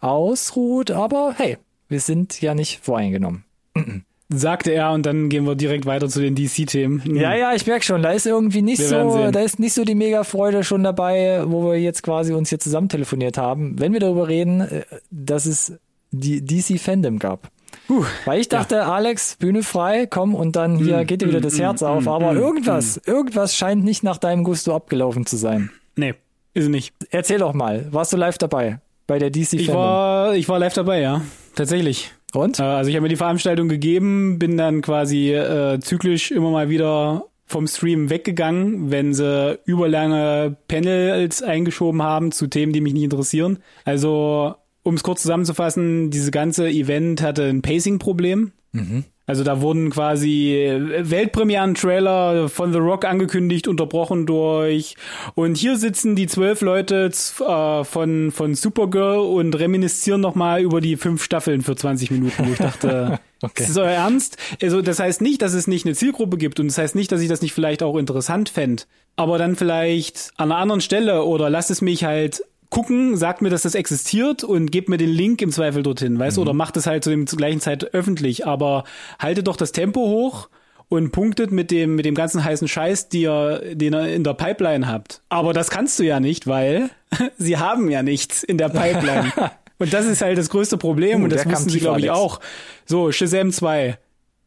[0.00, 3.44] ausruht, aber hey, wir sind ja nicht voreingenommen.
[4.30, 7.02] Sagte er und dann gehen wir direkt weiter zu den DC-Themen.
[7.14, 9.84] Ja, ja, ich merke schon, da ist irgendwie nicht wir so, da ist nicht so
[9.84, 14.00] die Mega-Freude schon dabei, wo wir jetzt quasi uns hier zusammen telefoniert haben, wenn wir
[14.00, 15.74] darüber reden, äh, dass es
[16.10, 17.50] die DC-Fandom gab.
[17.88, 18.92] Uh, Weil ich dachte, ja.
[18.92, 21.84] Alex, Bühne frei, komm und dann hier mm, geht dir wieder mm, das Herz mm,
[21.84, 22.08] auf.
[22.08, 23.10] Aber mm, irgendwas, mm.
[23.10, 25.70] irgendwas scheint nicht nach deinem Gusto abgelaufen zu sein.
[25.96, 26.14] Nee,
[26.54, 26.94] ist nicht.
[27.10, 30.74] Erzähl doch mal, warst du live dabei bei der DC ich war, ich war live
[30.74, 31.22] dabei, ja.
[31.54, 32.12] Tatsächlich.
[32.32, 32.58] Und?
[32.58, 36.68] Äh, also ich habe mir die Veranstaltung gegeben, bin dann quasi äh, zyklisch immer mal
[36.68, 43.04] wieder vom Stream weggegangen, wenn sie überlange Panels eingeschoben haben zu Themen, die mich nicht
[43.04, 43.58] interessieren.
[43.84, 48.52] Also, um es kurz zusammenzufassen, diese ganze Event hatte ein Pacing-Problem.
[48.72, 49.04] Mhm.
[49.26, 54.96] Also da wurden quasi äh, Weltpremieren-Trailer von The Rock angekündigt, unterbrochen durch
[55.34, 60.96] und hier sitzen die zwölf Leute äh, von, von Supergirl und reminiszieren nochmal über die
[60.96, 62.46] fünf Staffeln für 20 Minuten.
[62.46, 63.62] Wo ich dachte, okay.
[63.62, 64.36] ist das euer Ernst?
[64.60, 67.22] Also das heißt nicht, dass es nicht eine Zielgruppe gibt und das heißt nicht, dass
[67.22, 68.82] ich das nicht vielleicht auch interessant fände.
[69.16, 73.50] Aber dann vielleicht an einer anderen Stelle oder lasst es mich halt gucken, sagt mir,
[73.50, 76.48] dass das existiert und gebt mir den Link im Zweifel dorthin, weißt du, mhm.
[76.48, 78.84] oder macht es halt zu dem zur gleichen Zeit öffentlich, aber
[79.18, 80.48] haltet doch das Tempo hoch
[80.88, 84.34] und punktet mit dem mit dem ganzen heißen Scheiß, die ihr, den ihr in der
[84.34, 85.22] Pipeline habt.
[85.28, 86.90] Aber das kannst du ja nicht, weil
[87.38, 89.32] sie haben ja nichts in der Pipeline.
[89.78, 92.40] und das ist halt das größte Problem uh, und das wussten sie glaube ich auch.
[92.86, 93.98] So, Shazam 2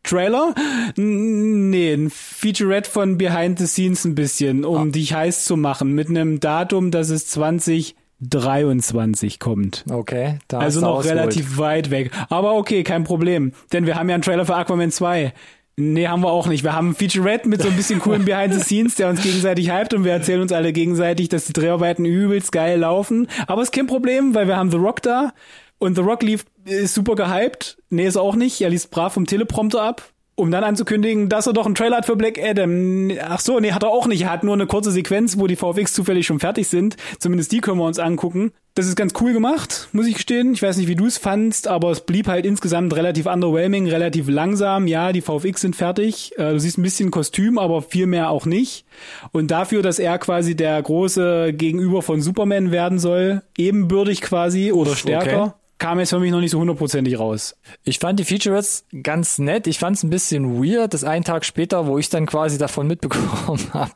[0.03, 0.55] Trailer?
[0.95, 4.91] Nee, ein Featurette von Behind the Scenes ein bisschen, um ah.
[4.91, 9.85] dich heiß zu machen, mit einem Datum, das ist 20 23 kommt.
[9.89, 12.11] Okay, da Also noch relativ weit weg.
[12.29, 13.51] Aber okay, kein Problem.
[13.71, 15.33] Denn wir haben ja einen Trailer für Aquaman 2.
[15.79, 16.63] Nee, haben wir auch nicht.
[16.63, 19.71] Wir haben ein Featurette mit so ein bisschen coolen Behind the Scenes, der uns gegenseitig
[19.71, 23.27] hypt und wir erzählen uns alle gegenseitig, dass die Dreharbeiten übelst geil laufen.
[23.45, 25.33] Aber ist kein Problem, weil wir haben The Rock da
[25.77, 27.77] und The Rock lief, ist super gehypt.
[27.91, 28.59] Nee, ist auch nicht.
[28.61, 30.01] Er liest brav vom Teleprompter ab
[30.37, 33.11] um dann anzukündigen, dass er doch einen Trailer hat für Black Adam.
[33.27, 34.21] Ach so, nee, hat er auch nicht.
[34.21, 36.95] Er hat nur eine kurze Sequenz, wo die VFX zufällig schon fertig sind.
[37.17, 38.51] Zumindest die können wir uns angucken.
[38.75, 40.53] Das ist ganz cool gemacht, muss ich gestehen.
[40.53, 44.29] Ich weiß nicht, wie du es fandst, aber es blieb halt insgesamt relativ underwhelming, relativ
[44.29, 44.85] langsam.
[44.85, 46.37] Ja, die VFX sind fertig.
[46.37, 48.85] Äh, du siehst ein bisschen Kostüm, aber viel mehr auch nicht.
[49.31, 54.95] Und dafür, dass er quasi der große Gegenüber von Superman werden soll, ebenbürtig quasi oder
[54.95, 55.41] stärker.
[55.41, 57.55] Okay kam jetzt für mich noch nicht so hundertprozentig raus.
[57.83, 59.67] Ich fand die Featurettes ganz nett.
[59.67, 62.87] Ich fand es ein bisschen weird, dass einen Tag später, wo ich dann quasi davon
[62.87, 63.91] mitbekommen habe,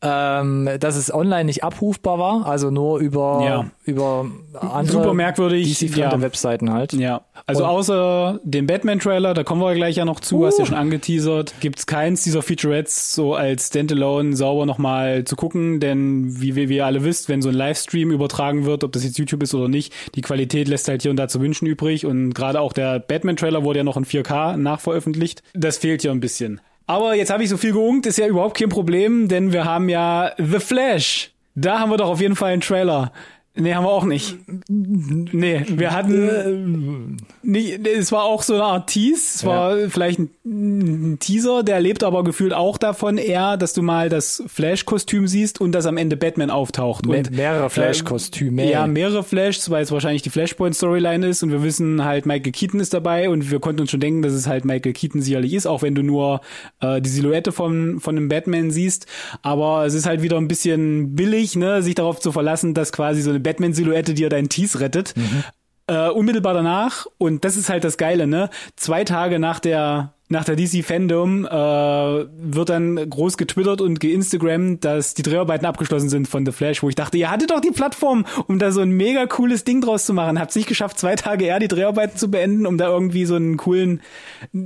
[0.00, 3.66] ähm, dass es online nicht abrufbar war, also nur über ja.
[3.84, 4.26] über
[4.60, 6.20] andere super merkwürdig DC ja.
[6.20, 6.92] Webseiten halt.
[6.92, 10.46] Ja, also Und außer dem Batman Trailer, da kommen wir gleich ja noch zu, uh.
[10.46, 15.34] hast du ja schon angeteasert, gibt's keins dieser Featurettes so als Standalone sauber nochmal zu
[15.34, 18.92] gucken, denn wie wir, wie ihr alle wisst, wenn so ein Livestream übertragen wird, ob
[18.92, 21.66] das jetzt YouTube ist oder nicht, die Qualität lässt halt hier und da zu wünschen
[21.66, 25.42] übrig und gerade auch der Batman Trailer wurde ja noch in 4K nachveröffentlicht.
[25.54, 26.60] Das fehlt hier ein bisschen.
[26.86, 29.88] Aber jetzt habe ich so viel geungt, ist ja überhaupt kein Problem, denn wir haben
[29.88, 31.30] ja The Flash.
[31.54, 33.12] Da haben wir doch auf jeden Fall einen Trailer.
[33.54, 34.38] Nee, haben wir auch nicht.
[34.68, 39.88] Nee, wir hatten nicht, es war auch so eine Art Tease, es war ja.
[39.90, 45.26] vielleicht ein, Teaser, der lebt aber gefühlt auch davon eher, dass du mal das Flash-Kostüm
[45.26, 47.06] siehst und dass am Ende Batman auftaucht.
[47.06, 48.62] Und, mehrere Flash-Kostüme.
[48.62, 52.52] Äh, ja, mehrere Flashs, weil es wahrscheinlich die Flashpoint-Storyline ist und wir wissen halt, Michael
[52.52, 55.52] Keaton ist dabei und wir konnten uns schon denken, dass es halt Michael Keaton sicherlich
[55.52, 56.40] ist, auch wenn du nur
[56.80, 59.06] äh, die Silhouette von, von einem Batman siehst.
[59.42, 63.20] Aber es ist halt wieder ein bisschen billig, ne, sich darauf zu verlassen, dass quasi
[63.20, 65.14] so eine Batman-Silhouette dir deinen Tease rettet.
[65.16, 65.44] Mhm.
[65.88, 68.50] Äh, unmittelbar danach, und das ist halt das Geile, ne?
[68.76, 74.84] Zwei Tage nach der nach der DC Fandom äh, wird dann groß getwittert und geinstagrammt,
[74.84, 77.70] dass die Dreharbeiten abgeschlossen sind von The Flash, wo ich dachte, ihr hattet doch die
[77.70, 80.40] Plattform, um da so ein mega cooles Ding draus zu machen.
[80.40, 83.58] Habt's nicht geschafft, zwei Tage eher die Dreharbeiten zu beenden, um da irgendwie so einen
[83.58, 84.00] coolen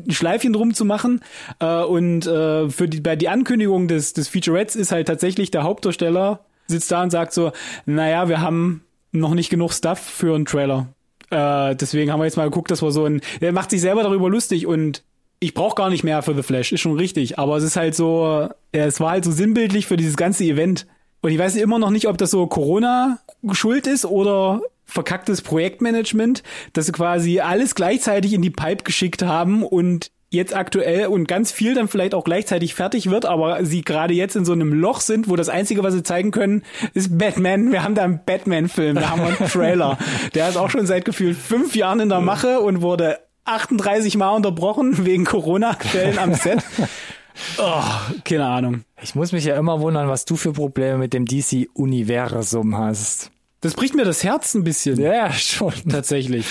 [0.08, 1.20] Schleifchen drum zu machen.
[1.58, 5.64] Äh, und äh, für die bei die Ankündigung des des Featurettes ist halt tatsächlich der
[5.64, 7.52] Hauptdarsteller sitzt da und sagt so,
[7.84, 10.88] naja, wir haben noch nicht genug Stuff für einen Trailer.
[11.30, 14.02] Äh, deswegen haben wir jetzt mal geguckt, dass wir so ein, er macht sich selber
[14.02, 15.02] darüber lustig und
[15.38, 17.94] ich brauche gar nicht mehr für The Flash, ist schon richtig, aber es ist halt
[17.94, 20.86] so, es war halt so sinnbildlich für dieses ganze Event.
[21.20, 23.18] Und ich weiß immer noch nicht, ob das so Corona
[23.52, 29.64] schuld ist oder verkacktes Projektmanagement, dass sie quasi alles gleichzeitig in die Pipe geschickt haben
[29.64, 34.14] und jetzt aktuell und ganz viel dann vielleicht auch gleichzeitig fertig wird, aber sie gerade
[34.14, 36.62] jetzt in so einem Loch sind, wo das Einzige, was sie zeigen können,
[36.94, 37.72] ist Batman.
[37.72, 39.98] Wir haben da einen Batman-Film, da haben wir einen Trailer.
[40.34, 44.30] Der ist auch schon seit gefühlt fünf Jahren in der Mache und wurde 38 Mal
[44.30, 46.60] unterbrochen wegen Corona-Quellen am Set.
[47.58, 47.82] Oh,
[48.24, 48.84] keine Ahnung.
[49.02, 53.30] Ich muss mich ja immer wundern, was du für Probleme mit dem DC-Universum hast.
[53.66, 54.98] Das bricht mir das Herz ein bisschen.
[55.00, 55.72] Ja, schon.
[55.90, 56.46] Tatsächlich.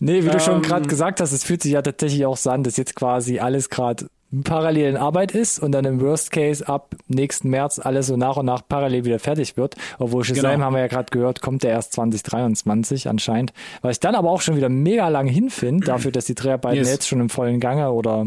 [0.00, 0.62] Nee, wie du schon Ähm.
[0.62, 3.70] gerade gesagt hast, es fühlt sich ja tatsächlich auch so an, dass jetzt quasi alles
[3.70, 4.06] gerade
[4.42, 8.36] parallel in Arbeit ist und dann im Worst Case ab nächsten März alles so nach
[8.36, 9.76] und nach parallel wieder fertig wird.
[10.00, 10.64] Obwohl Shazam Genau.
[10.64, 13.52] haben wir ja gerade gehört, kommt der erst 2023 anscheinend.
[13.82, 16.90] Was ich dann aber auch schon wieder mega lang hinfinde, dafür, dass die Dreharbeiten Yes.
[16.90, 18.26] jetzt schon im vollen Gange oder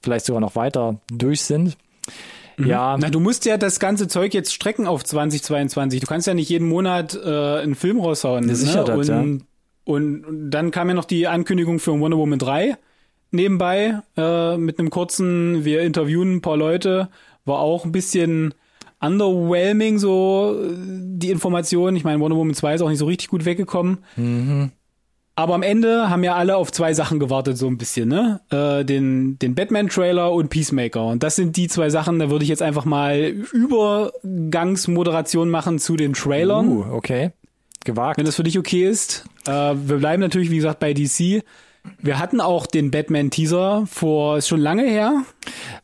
[0.00, 1.76] vielleicht sogar noch weiter durch sind.
[2.58, 6.00] Ja, Na, du musst ja das ganze Zeug jetzt strecken auf 2022.
[6.00, 8.48] Du kannst ja nicht jeden Monat äh, einen Film raushauen.
[8.48, 8.84] Ja, sicher ne?
[8.84, 9.20] das, und, ja.
[9.20, 12.76] und, und dann kam ja noch die Ankündigung für Wonder Woman 3
[13.30, 17.08] nebenbei äh, mit einem kurzen, wir interviewen ein paar Leute,
[17.44, 18.54] war auch ein bisschen
[19.00, 21.96] underwhelming so äh, die Information.
[21.96, 23.98] Ich meine, Wonder Woman 2 ist auch nicht so richtig gut weggekommen.
[25.38, 28.40] Aber am Ende haben ja alle auf zwei Sachen gewartet, so ein bisschen, ne?
[28.50, 31.06] Äh, den, den Batman-Trailer und Peacemaker.
[31.06, 33.20] Und das sind die zwei Sachen, da würde ich jetzt einfach mal
[33.52, 37.30] Übergangsmoderation machen zu den Trailern, uh, okay.
[37.84, 38.18] Gewagt.
[38.18, 39.26] wenn das für dich okay ist.
[39.46, 41.44] Äh, wir bleiben natürlich, wie gesagt, bei DC.
[42.00, 45.22] Wir hatten auch den Batman-Teaser vor, ist schon lange her.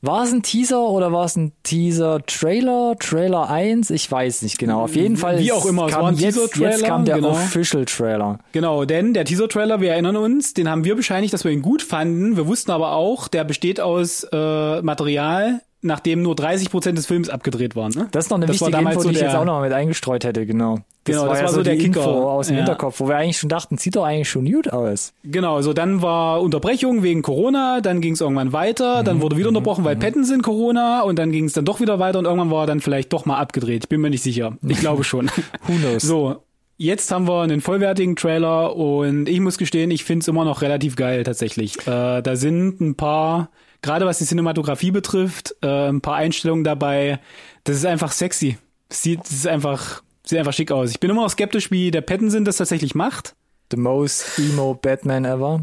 [0.02, 2.96] War es ein Teaser oder war es ein Teaser-Trailer?
[2.98, 3.90] Trailer 1?
[3.90, 4.82] Ich weiß nicht genau.
[4.82, 7.30] Auf jeden Fall Wie auch immer, es kam war ein jetzt, jetzt kam der genau.
[7.30, 8.38] Official-Trailer.
[8.52, 11.82] Genau, denn der Teaser-Trailer, wir erinnern uns, den haben wir bescheinigt, dass wir ihn gut
[11.82, 12.36] fanden.
[12.36, 17.28] Wir wussten aber auch, der besteht aus äh, Material, nachdem nur 30 Prozent des Films
[17.28, 17.92] abgedreht waren.
[17.92, 18.08] Ne?
[18.10, 19.54] Das ist noch eine Das wichtige damals Info, so die ich der- jetzt auch noch
[19.54, 20.78] mal mit eingestreut hätte, genau.
[21.04, 22.00] Genau, das ja war so der Kicker.
[22.00, 22.62] Info aus dem Ja.
[22.62, 25.12] Hinterkopf, wo wir eigentlich schon dachten, sieht doch eigentlich schon gut aus.
[25.22, 29.36] Genau, so dann war Unterbrechung wegen Corona, dann ging es irgendwann weiter, Mhm, dann wurde
[29.36, 32.50] wieder unterbrochen, weil Pattinson Corona und dann ging es dann doch wieder weiter und irgendwann
[32.50, 33.84] war er dann vielleicht doch mal abgedreht.
[33.84, 34.56] Ich bin mir nicht sicher.
[34.66, 35.28] Ich glaube schon.
[35.66, 36.02] Who knows?
[36.02, 36.36] so,
[36.78, 40.62] jetzt haben wir einen vollwertigen Trailer und ich muss gestehen, ich finde es immer noch
[40.62, 41.78] relativ geil tatsächlich.
[41.86, 43.50] Äh, da sind ein paar,
[43.82, 47.20] gerade was die Cinematografie betrifft, äh, ein paar Einstellungen dabei.
[47.64, 48.56] Das ist einfach sexy.
[48.90, 50.90] Sieht, das ist einfach, sieht einfach schick aus.
[50.90, 53.34] Ich bin immer noch skeptisch, wie der Pattinson das tatsächlich macht.
[53.70, 55.62] The most emo Batman ever.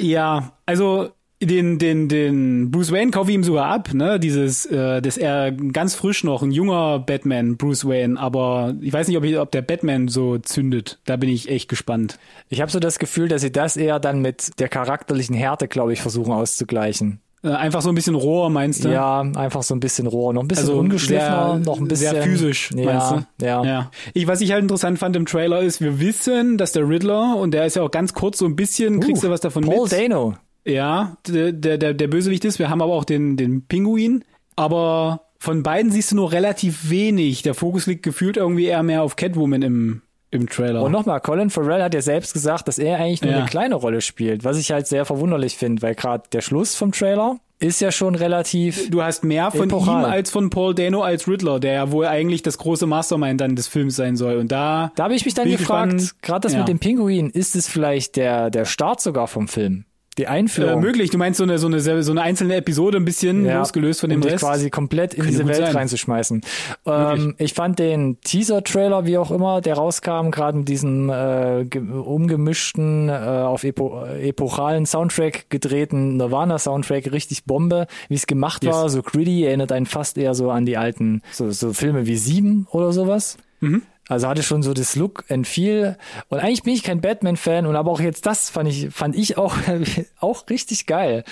[0.00, 1.10] Ja, also
[1.46, 4.20] den, den, den Bruce Wayne kaufe ich ihm sogar ab, ne?
[4.20, 9.08] Dieses, äh, dass er ganz frisch noch ein junger Batman, Bruce Wayne, aber ich weiß
[9.08, 11.00] nicht, ob, ich, ob der Batman so zündet.
[11.04, 12.18] Da bin ich echt gespannt.
[12.48, 15.92] Ich habe so das Gefühl, dass sie das eher dann mit der charakterlichen Härte, glaube
[15.92, 17.20] ich, versuchen auszugleichen.
[17.44, 18.88] Äh, einfach so ein bisschen roher, meinst du?
[18.88, 22.22] Ja, einfach so ein bisschen roh, noch ein bisschen Also ungeschliffener, noch ein bisschen sehr
[22.22, 23.44] physisch, ja, meinst du?
[23.44, 23.64] Ja.
[23.64, 23.90] ja.
[24.14, 27.52] Ich, was ich halt interessant fand im Trailer ist, wir wissen, dass der Riddler, und
[27.52, 29.82] der ist ja auch ganz kurz so ein bisschen, kriegst du was davon Uh, Paul
[29.82, 29.92] mit?
[29.92, 30.34] Dano.
[30.64, 32.60] Ja, der, der, der der Bösewicht ist.
[32.60, 34.24] Wir haben aber auch den, den Pinguin.
[34.54, 37.42] Aber von beiden siehst du nur relativ wenig.
[37.42, 40.02] Der Fokus liegt gefühlt irgendwie eher mehr auf Catwoman im,
[40.32, 40.82] im Trailer.
[40.82, 43.38] Und nochmal, Colin Farrell hat ja selbst gesagt, dass er eigentlich nur Ja.
[43.38, 46.90] eine kleine Rolle spielt, was ich halt sehr verwunderlich finde, weil gerade der Schluss vom
[46.90, 50.02] Trailer ist ja schon relativ du hast mehr von Epochal.
[50.02, 53.54] ihm als von Paul Dano als Riddler, der ja wohl eigentlich das große Mastermind dann
[53.54, 54.36] des Films sein soll.
[54.38, 56.58] Und da, Da habe ich mich dann gefragt, gerade das Ja.
[56.58, 59.84] mit dem Pinguin, ist es vielleicht der, der Start sogar vom Film?
[60.18, 60.80] Die äh, Einführung.
[60.80, 64.00] möglich, du meinst so eine, so eine, so eine einzelne Episode ein bisschen Ja, losgelöst
[64.00, 64.44] von dem um Rest.
[64.44, 65.74] quasi komplett in Könnte diese Welt sein.
[65.76, 66.40] reinzuschmeißen.
[66.86, 71.82] Ähm, ich fand den Teaser-Trailer, wie auch immer, der rauskam, gerade mit diesem äh, ge-
[71.82, 78.74] umgemischten, äh, auf epo epochalen Soundtrack gedrehten Nirvana-Soundtrack richtig Bombe, wie es gemacht Yes.
[78.74, 82.16] war, so gritty, erinnert einen fast eher so an die alten, so, so Filme wie
[82.16, 83.36] Sieben oder sowas.
[83.60, 83.82] Mhm.
[84.08, 85.96] Also hatte schon so das Look and Feel.
[86.28, 89.38] Und eigentlich bin ich kein Batman-Fan und aber auch jetzt das fand ich, fand ich
[89.38, 89.54] auch,
[90.20, 91.22] auch richtig geil.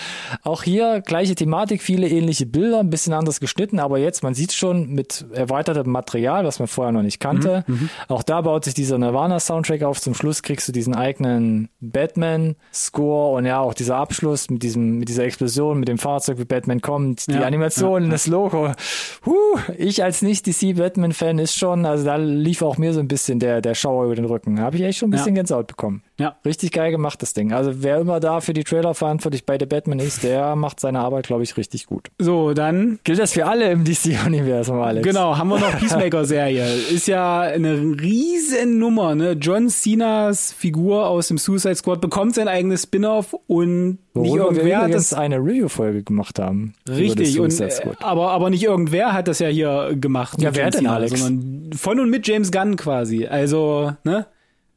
[0.44, 4.52] Auch hier gleiche Thematik, viele ähnliche Bilder, ein bisschen anders geschnitten, aber jetzt, man sieht
[4.52, 7.64] schon mit erweitertem Material, was man vorher noch nicht kannte.
[8.06, 10.00] Auch da baut sich dieser Nirvana-Soundtrack auf.
[10.00, 15.08] Zum Schluss kriegst du diesen eigenen Batman-Score und ja, auch dieser Abschluss mit diesem, mit
[15.08, 18.72] dieser Explosion, mit dem Fahrzeug, wie Batman kommt, die Ja, Animation, das Logo.
[19.26, 23.61] Huh, ich als Nicht-DC-Batman-Fan ist schon, also da lief auch mir so ein bisschen der,
[23.61, 24.61] der Schauer über den Rücken.
[24.61, 25.40] Habe ich echt schon ein bisschen Ja.
[25.42, 26.02] Gänsehaut bekommen.
[26.20, 26.36] Ja.
[26.44, 27.52] Richtig geil gemacht, das Ding.
[27.52, 31.00] Also wer immer da für die Trailer verantwortlich bei The Batman ist, der macht seine
[31.00, 32.08] Arbeit, glaube ich, richtig gut.
[32.18, 35.06] So, dann Gilt das für alle im DC-Universum, Alex?
[35.06, 36.64] Genau, haben wir noch Peacemaker-Serie.
[36.90, 39.32] Ist ja eine riesen Nummer, ne?
[39.32, 44.44] John Cenas Figur aus dem Suicide Squad bekommt sein eigenes Spin-off und nicht Worüber wir
[44.44, 46.74] irgendwer hat das eine Review-Folge gemacht haben.
[46.88, 50.40] richtig und äh, aber aber nicht irgendwer hat das ja hier gemacht.
[50.42, 51.20] Ja, wer John denn, Cena, Alex?
[51.20, 53.26] Sondern von und mit James Gunn quasi.
[53.26, 54.26] Also, ne?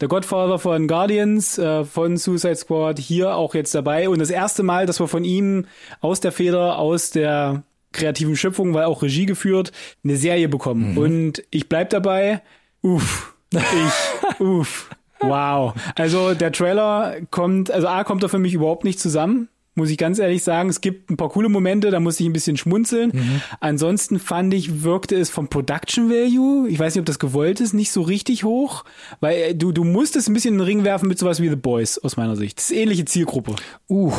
[0.04, 4.10] Der Godfather von Guardians, äh, von Suicide Squad, hier auch jetzt dabei.
[4.10, 5.66] Und das erste Mal, dass wir von ihm
[6.02, 9.72] aus der Feder, aus der kreativen Schöpfung, weil auch Regie geführt,
[10.04, 10.92] eine Serie bekommen.
[10.92, 10.98] Mhm.
[10.98, 12.42] Und ich bleib dabei.
[12.82, 13.34] Uff.
[13.54, 14.90] Ich, uff.
[15.22, 15.74] Wow.
[15.96, 19.98] Also der Trailer kommt, also A kommt er für mich überhaupt nicht zusammen muss ich
[19.98, 20.70] ganz ehrlich sagen.
[20.70, 23.12] Es gibt ein paar coole Momente, da muss ich ein bisschen schmunzeln.
[23.14, 23.42] Mhm.
[23.60, 27.74] Ansonsten fand ich, wirkte es vom Production Value, ich weiß nicht, ob das gewollt ist,
[27.74, 28.86] nicht so richtig hoch,
[29.20, 31.50] weil äh, du, du musst es ein bisschen in den Ring werfen mit sowas wie
[31.50, 32.58] The Boys, aus meiner Sicht.
[32.58, 33.56] Das ist ähnliche Zielgruppe.
[33.90, 34.12] Uh,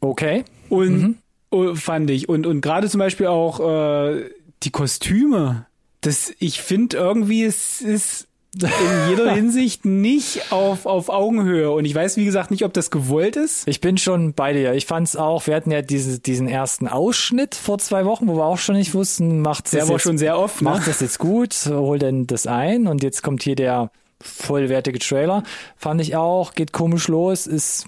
[0.00, 0.44] okay.
[0.68, 1.14] Und mhm.
[1.50, 2.28] Oh, fand ich.
[2.28, 4.30] Und, und gerade zum Beispiel auch äh,
[4.62, 5.66] die Kostüme.
[6.00, 8.27] Das, ich finde irgendwie, es ist
[8.62, 11.70] in jeder Hinsicht nicht auf, auf Augenhöhe.
[11.70, 13.66] Und ich weiß, wie gesagt, nicht, ob das gewollt ist.
[13.66, 14.74] Ich bin schon bei dir.
[14.74, 18.36] Ich fand es auch, wir hatten ja diese, diesen ersten Ausschnitt vor zwei Wochen, wo
[18.36, 20.70] wir auch schon nicht wussten, macht es jetzt, schon sehr oft, ne?
[20.70, 23.90] macht das jetzt gut, hol denn das ein und jetzt kommt hier der
[24.20, 25.42] vollwertige Trailer.
[25.76, 27.86] Fand ich auch, geht komisch los, ist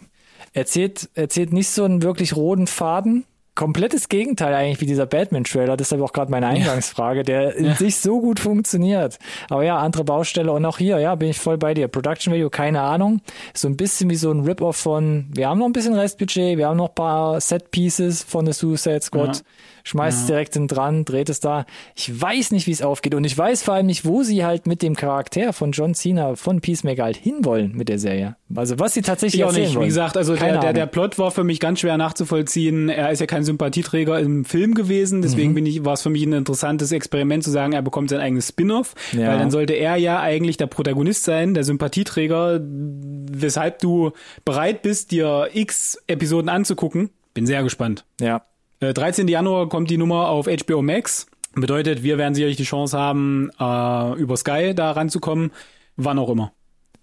[0.52, 3.24] erzählt, erzählt nicht so einen wirklich roten Faden
[3.60, 5.76] komplettes Gegenteil eigentlich wie dieser Batman-Trailer.
[5.76, 7.74] Deshalb auch gerade meine Eingangsfrage, der in ja.
[7.74, 9.18] sich so gut funktioniert.
[9.50, 11.86] Aber ja, andere Baustelle und auch hier, ja, bin ich voll bei dir.
[11.86, 13.20] Production Value, keine Ahnung.
[13.52, 16.68] So ein bisschen wie so ein Rip-Off von, wir haben noch ein bisschen Restbudget, wir
[16.68, 19.36] haben noch ein paar Set-Pieces von The Suicide Squad.
[19.36, 19.42] Ja
[19.84, 20.20] schmeißt ja.
[20.20, 21.66] es direkt hin dran, dreht es da.
[21.94, 24.66] Ich weiß nicht, wie es aufgeht und ich weiß vor allem nicht, wo sie halt
[24.66, 28.36] mit dem Charakter von John Cena von Peacemaker halt hinwollen mit der Serie.
[28.54, 29.74] Also was sie tatsächlich ich auch nicht.
[29.74, 29.84] Wollen.
[29.84, 32.88] Wie gesagt, also der, der, der Plot war für mich ganz schwer nachzuvollziehen.
[32.88, 35.54] Er ist ja kein Sympathieträger im Film gewesen, deswegen mhm.
[35.56, 38.48] bin ich, war es für mich ein interessantes Experiment zu sagen, er bekommt sein eigenes
[38.48, 39.28] Spin-off, ja.
[39.28, 44.12] weil dann sollte er ja eigentlich der Protagonist sein, der Sympathieträger, weshalb du
[44.44, 47.10] bereit bist, dir x Episoden anzugucken.
[47.34, 48.04] Bin sehr gespannt.
[48.20, 48.42] Ja,
[48.80, 49.28] 13.
[49.28, 51.26] Äh, Januar kommt die Nummer auf HBO Max.
[51.54, 55.50] Bedeutet, wir werden sicherlich die Chance haben, äh, über Sky da ranzukommen,
[55.96, 56.52] wann auch immer.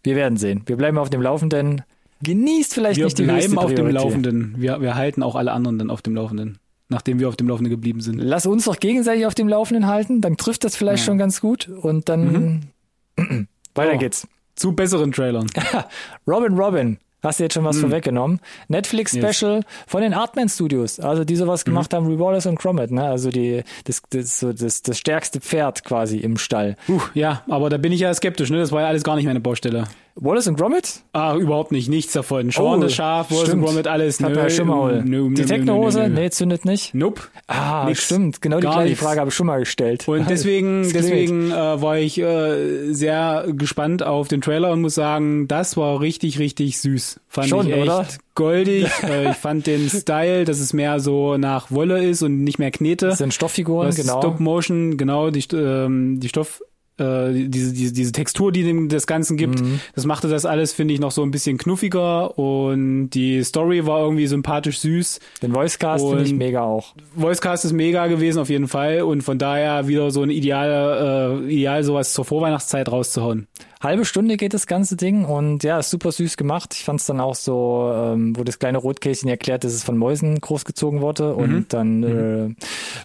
[0.03, 0.63] Wir werden sehen.
[0.65, 1.83] Wir bleiben auf dem Laufenden.
[2.23, 4.55] Genießt vielleicht wir nicht die Wir bleiben auf dem Laufenden.
[4.57, 6.57] Wir, wir halten auch alle anderen dann auf dem Laufenden,
[6.89, 8.19] nachdem wir auf dem Laufenden geblieben sind.
[8.19, 11.05] Lass uns doch gegenseitig auf dem Laufenden halten, dann trifft das vielleicht ja.
[11.05, 12.71] schon ganz gut und dann
[13.17, 13.47] mhm.
[13.75, 13.97] weiter oh.
[13.97, 14.27] geht's.
[14.55, 15.47] Zu besseren Trailern.
[16.27, 17.81] Robin Robin Hast du jetzt schon was hm.
[17.81, 18.39] vorweggenommen?
[18.67, 19.65] Netflix-Special yes.
[19.87, 21.71] von den Artman Studios, also die sowas mhm.
[21.71, 23.03] gemacht haben wie Wallace und Gromit, ne?
[23.05, 26.75] Also die, das, das, so das, das stärkste Pferd quasi im Stall.
[26.87, 28.59] Uh, ja, aber da bin ich ja skeptisch, ne?
[28.59, 29.85] Das war ja alles gar nicht meine Baustelle.
[30.19, 31.01] Wallace und Gromit?
[31.13, 32.49] Ah, überhaupt nicht, nichts davon.
[32.51, 34.19] Sean oh, das Schaf, Wallace und Gromit, alles.
[34.19, 35.03] Nö, schon mal.
[35.03, 36.09] Nö, die Technohose?
[36.09, 36.93] Nee, zündet nicht.
[36.93, 37.21] Nope.
[37.47, 38.03] Ah, nix.
[38.05, 38.41] stimmt.
[38.41, 38.99] Genau die gleiche nix.
[38.99, 40.07] Frage habe ich schon mal gestellt.
[40.07, 45.47] Und deswegen, deswegen äh, war ich äh, sehr gespannt auf den Trailer und muss sagen,
[45.47, 47.19] das war richtig, richtig süß.
[47.27, 48.07] Fand schon, ich echt oder?
[48.33, 48.87] goldig.
[49.03, 52.71] äh, ich fand den Style, dass es mehr so nach Wolle ist und nicht mehr
[52.71, 53.07] Knete.
[53.07, 54.19] Das sind Stofffiguren, genau.
[54.19, 56.61] Stop Motion, genau, die, ähm, die Stoff
[56.97, 59.79] äh, diese, diese, diese Textur, die dem das Ganzen gibt, mhm.
[59.95, 64.01] das machte das alles, finde ich, noch so ein bisschen knuffiger und die Story war
[64.01, 65.19] irgendwie sympathisch süß.
[65.41, 66.95] Den Voicecast finde ich mega auch.
[67.15, 71.53] Voicecast ist mega gewesen auf jeden Fall und von daher wieder so ein ideal, äh,
[71.53, 73.47] ideal sowas zur Vorweihnachtszeit rauszuhauen.
[73.81, 76.73] Halbe Stunde geht das ganze Ding und ja, ist super süß gemacht.
[76.73, 79.97] Ich fand es dann auch so, ähm, wo das kleine Rotkästchen erklärt, dass es von
[79.97, 81.65] Mäusen großgezogen wurde und mhm.
[81.69, 82.55] dann mhm.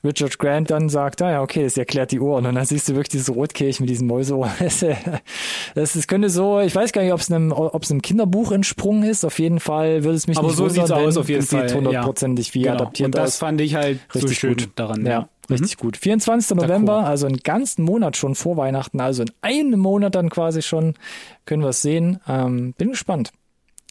[0.02, 2.88] äh, Richard Grant dann sagt, ah ja, okay, das erklärt die Ohren und dann siehst
[2.88, 4.50] du wirklich dieses Rotkästchen mit diesen Mäuseohren.
[4.58, 4.80] das,
[5.74, 8.52] das, das könnte so, ich weiß gar nicht, ob es einem, ob es einem Kinderbuch
[8.52, 9.24] entsprungen ist.
[9.24, 11.68] Auf jeden Fall würde es mich Aber nicht so sieht's aus, auf jeden Fall.
[11.68, 12.74] sieht hundertprozentig wie genau.
[12.74, 13.36] adaptiert und das aus.
[13.38, 14.70] fand ich halt Richtig so schön gut.
[14.76, 15.04] daran.
[15.04, 15.10] Ja.
[15.10, 15.28] ja.
[15.50, 15.82] Richtig mhm.
[15.82, 15.96] gut.
[15.96, 16.56] 24.
[16.56, 17.04] November, cool.
[17.04, 20.94] also einen ganzen Monat schon vor Weihnachten, also in einem Monat dann quasi schon,
[21.44, 22.20] können wir es sehen.
[22.28, 23.32] Ähm, bin gespannt.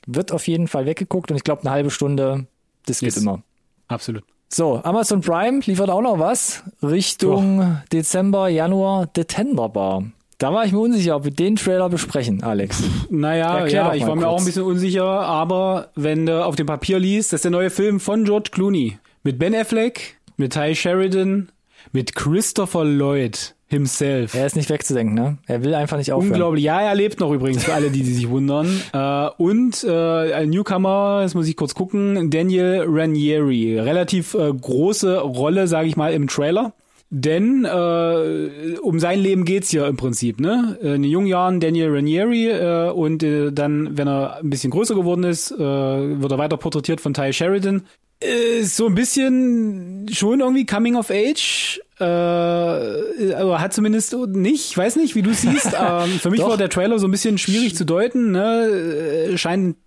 [0.08, 2.48] Wird auf jeden Fall weggeguckt und ich glaube, eine halbe Stunde,
[2.86, 3.18] das geht yes.
[3.18, 3.44] immer.
[3.88, 4.24] Absolut.
[4.54, 7.88] So, Amazon Prime liefert auch noch was Richtung oh.
[7.94, 10.04] Dezember, Januar, Detender Bar.
[10.40, 12.84] Da war ich mir unsicher, ob wir den Trailer besprechen, Alex.
[13.10, 14.20] Naja, Erklär ja, ich war kurz.
[14.20, 17.52] mir auch ein bisschen unsicher, aber wenn du auf dem Papier liest, das ist der
[17.52, 21.50] neue Film von George Clooney mit Ben Affleck, mit Ty Sheridan,
[21.94, 24.36] mit Christopher Lloyd himself.
[24.36, 25.38] Er ist nicht wegzudenken, ne?
[25.48, 26.34] Er will einfach nicht aufhören.
[26.34, 26.64] Unglaublich.
[26.64, 28.68] Ja, er lebt noch übrigens, für alle, die, die sich wundern.
[28.94, 33.80] Äh, und äh, ein Newcomer, jetzt muss ich kurz gucken, Daniel Ranieri.
[33.80, 36.74] Relativ äh, große Rolle, sage ich mal, im Trailer.
[37.10, 40.78] Denn äh, um sein Leben geht's hier im Prinzip, ne?
[40.82, 45.24] In jungen Jahren Daniel Ranieri äh, und äh, dann, wenn er ein bisschen größer geworden
[45.24, 47.84] ist, äh, wird er weiter porträtiert von Ty Sheridan.
[48.22, 51.82] Äh, so ein bisschen schon irgendwie Coming of Age.
[52.02, 55.74] Äh, aber hat zumindest nicht, ich weiß nicht, wie du siehst.
[55.80, 58.32] ähm, für mich war der Trailer so ein bisschen schwierig zu deuten.
[58.32, 59.30] Ne?
[59.32, 59.78] Äh, scheint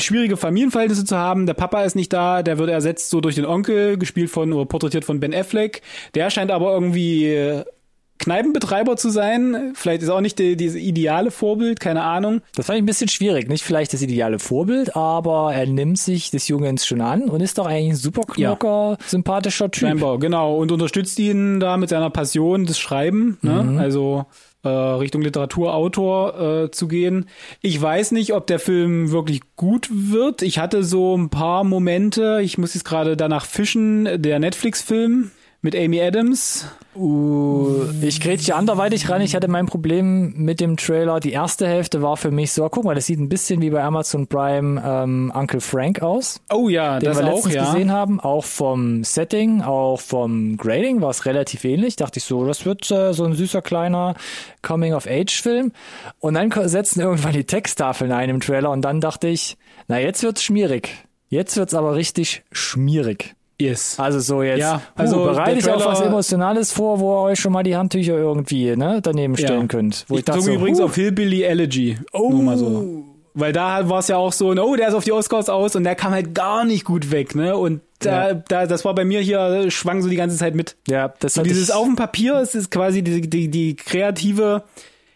[0.00, 1.46] schwierige Familienverhältnisse zu haben.
[1.46, 4.66] Der Papa ist nicht da, der wird ersetzt so durch den Onkel, gespielt von oder
[4.66, 5.82] porträtiert von Ben Affleck.
[6.14, 7.62] Der scheint aber irgendwie
[8.20, 9.72] Kneipenbetreiber zu sein.
[9.74, 12.42] Vielleicht ist auch nicht die, diese ideale Vorbild, keine Ahnung.
[12.54, 13.48] Das fand ich ein bisschen schwierig.
[13.48, 17.58] Nicht vielleicht das ideale Vorbild, aber er nimmt sich des Jungens schon an und ist
[17.58, 19.06] doch eigentlich ein super knocker, ja.
[19.06, 19.88] sympathischer Typ.
[19.88, 20.56] Scheinbar, genau.
[20.56, 23.38] Und unterstützt ihn da mit seiner Passion des Schreiben.
[23.40, 23.62] Ne?
[23.62, 23.78] Mhm.
[23.78, 24.26] Also
[24.62, 27.26] äh, Richtung Literaturautor äh, zu gehen.
[27.62, 30.42] Ich weiß nicht, ob der Film wirklich gut wird.
[30.42, 35.30] Ich hatte so ein paar Momente, ich muss jetzt gerade danach fischen, der Netflix-Film
[35.62, 36.66] mit Amy Adams.
[36.96, 39.20] Uh, ich grätsche anderweitig ran.
[39.20, 41.20] Ich hatte mein Problem mit dem Trailer.
[41.20, 43.82] Die erste Hälfte war für mich so, guck mal, das sieht ein bisschen wie bei
[43.82, 46.40] Amazon Prime ähm, Uncle Frank aus.
[46.52, 47.64] Oh ja, den das wir auch, ja.
[47.66, 48.20] gesehen haben.
[48.20, 51.96] Auch vom Setting, auch vom Grading war es relativ ähnlich.
[51.96, 54.14] Dachte ich so, das wird äh, so ein süßer kleiner
[54.62, 55.72] Coming-of-Age-Film.
[56.18, 59.56] Und dann setzen irgendwann die Texttafeln ein im Trailer und dann dachte ich,
[59.88, 60.90] na jetzt wird's schmierig.
[61.28, 63.36] Jetzt wird's aber richtig schmierig.
[63.60, 63.98] Yes.
[63.98, 67.40] Also so jetzt, ja, also uh, bereite ich auch was Emotionales vor, wo ihr euch
[67.40, 69.66] schon mal die Handtücher irgendwie ne, daneben stellen ja.
[69.66, 70.04] könnt.
[70.08, 70.84] Wo ich, ich dachte so, übrigens uh.
[70.84, 71.98] auf Hillbilly Elegy.
[72.12, 72.30] Oh.
[72.30, 73.04] Nur mal so.
[73.32, 75.84] Weil da war es ja auch so, oh, der ist auf die Oscars aus und
[75.84, 77.56] der kam halt gar nicht gut weg, ne?
[77.56, 78.34] Und da, ja.
[78.34, 80.76] da, das war bei mir hier, schwang so die ganze Zeit mit.
[80.88, 84.64] Ja, das so dieses auf dem Papier, es ist quasi die, die, die kreative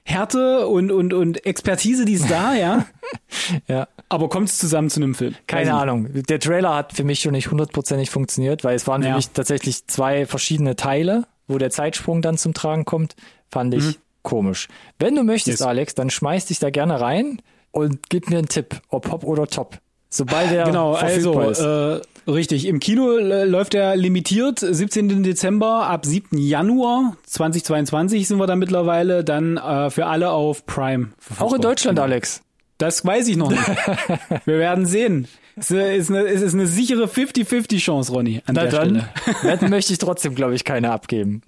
[0.06, 2.86] Härte und, und, und Expertise, die ist da, ja.
[3.68, 3.88] ja.
[4.10, 5.34] Aber kommt es zusammen zu einem Film?
[5.46, 6.02] Keine Weiß Ahnung.
[6.12, 6.28] Nicht.
[6.28, 9.08] Der Trailer hat für mich schon nicht hundertprozentig funktioniert, weil es waren ja.
[9.10, 13.16] für mich tatsächlich zwei verschiedene Teile, wo der Zeitsprung dann zum Tragen kommt.
[13.50, 13.94] Fand ich mhm.
[14.22, 14.68] komisch.
[14.98, 15.66] Wenn du möchtest, yes.
[15.66, 17.40] Alex, dann schmeiß dich da gerne rein
[17.70, 19.78] und gib mir einen Tipp, ob Hop oder Top.
[20.14, 21.58] Sobald der genau, also ist.
[21.58, 22.68] Äh, richtig.
[22.68, 25.24] Im Kino äh, läuft er limitiert 17.
[25.24, 26.38] Dezember ab 7.
[26.38, 31.08] Januar 2022 sind wir da mittlerweile dann äh, für alle auf Prime.
[31.40, 32.42] Auch in Deutschland, Alex.
[32.78, 33.66] Das weiß ich noch nicht.
[34.44, 35.26] wir werden sehen.
[35.56, 38.40] Es ist eine, es ist eine sichere 50-50 Chance, Ronny.
[38.46, 39.42] An Na der dann, Stelle.
[39.42, 41.42] Wetten möchte ich trotzdem, glaube ich, keine abgeben.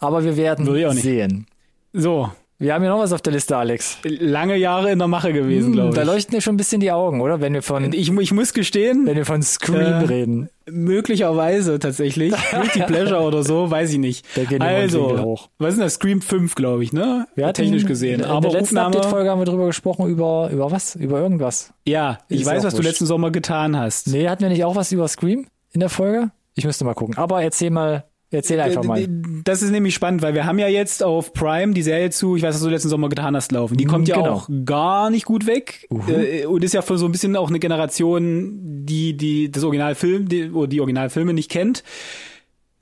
[0.00, 1.46] Aber wir werden sehen.
[1.92, 3.96] So, wir haben ja noch was auf der Liste, Alex.
[4.04, 5.94] Lange Jahre in der Mache gewesen, hm, glaube ich.
[5.94, 7.40] Da leuchten ja schon ein bisschen die Augen, oder?
[7.40, 7.90] Wenn wir von.
[7.94, 9.06] Ich, ich muss gestehen.
[9.06, 10.50] Wenn wir von Scream äh, reden.
[10.70, 12.34] Möglicherweise tatsächlich.
[12.50, 14.26] Guilty Pleasure oder so, weiß ich nicht.
[14.36, 15.48] Da gehen also, hoch.
[15.56, 15.94] was ist denn das?
[15.94, 17.26] Scream 5, glaube ich, ne?
[17.34, 18.20] Wir hatten, Technisch gesehen.
[18.20, 20.96] In, in Aber der letzten Update-Folge haben wir drüber gesprochen, über, über was?
[20.96, 21.72] Über irgendwas.
[21.86, 22.78] Ja, ich, ich weiß, was wurscht.
[22.78, 24.08] du letzten Sommer getan hast.
[24.08, 26.30] Nee, hatten wir nicht auch was über Scream in der Folge?
[26.54, 27.16] Ich müsste mal gucken.
[27.16, 29.08] Aber erzähl mal, Erzähl einfach mal.
[29.42, 32.42] Das ist nämlich spannend, weil wir haben ja jetzt auf Prime die Serie zu, ich
[32.42, 33.76] weiß, was du letzten Sommer getan hast, laufen.
[33.76, 34.30] Die kommt ja genau.
[34.30, 36.46] auch gar nicht gut weg uh -huh.
[36.46, 40.50] und ist ja für so ein bisschen auch eine Generation, die die das Originalfilm, die,
[40.50, 41.82] oder die Originalfilme nicht kennt.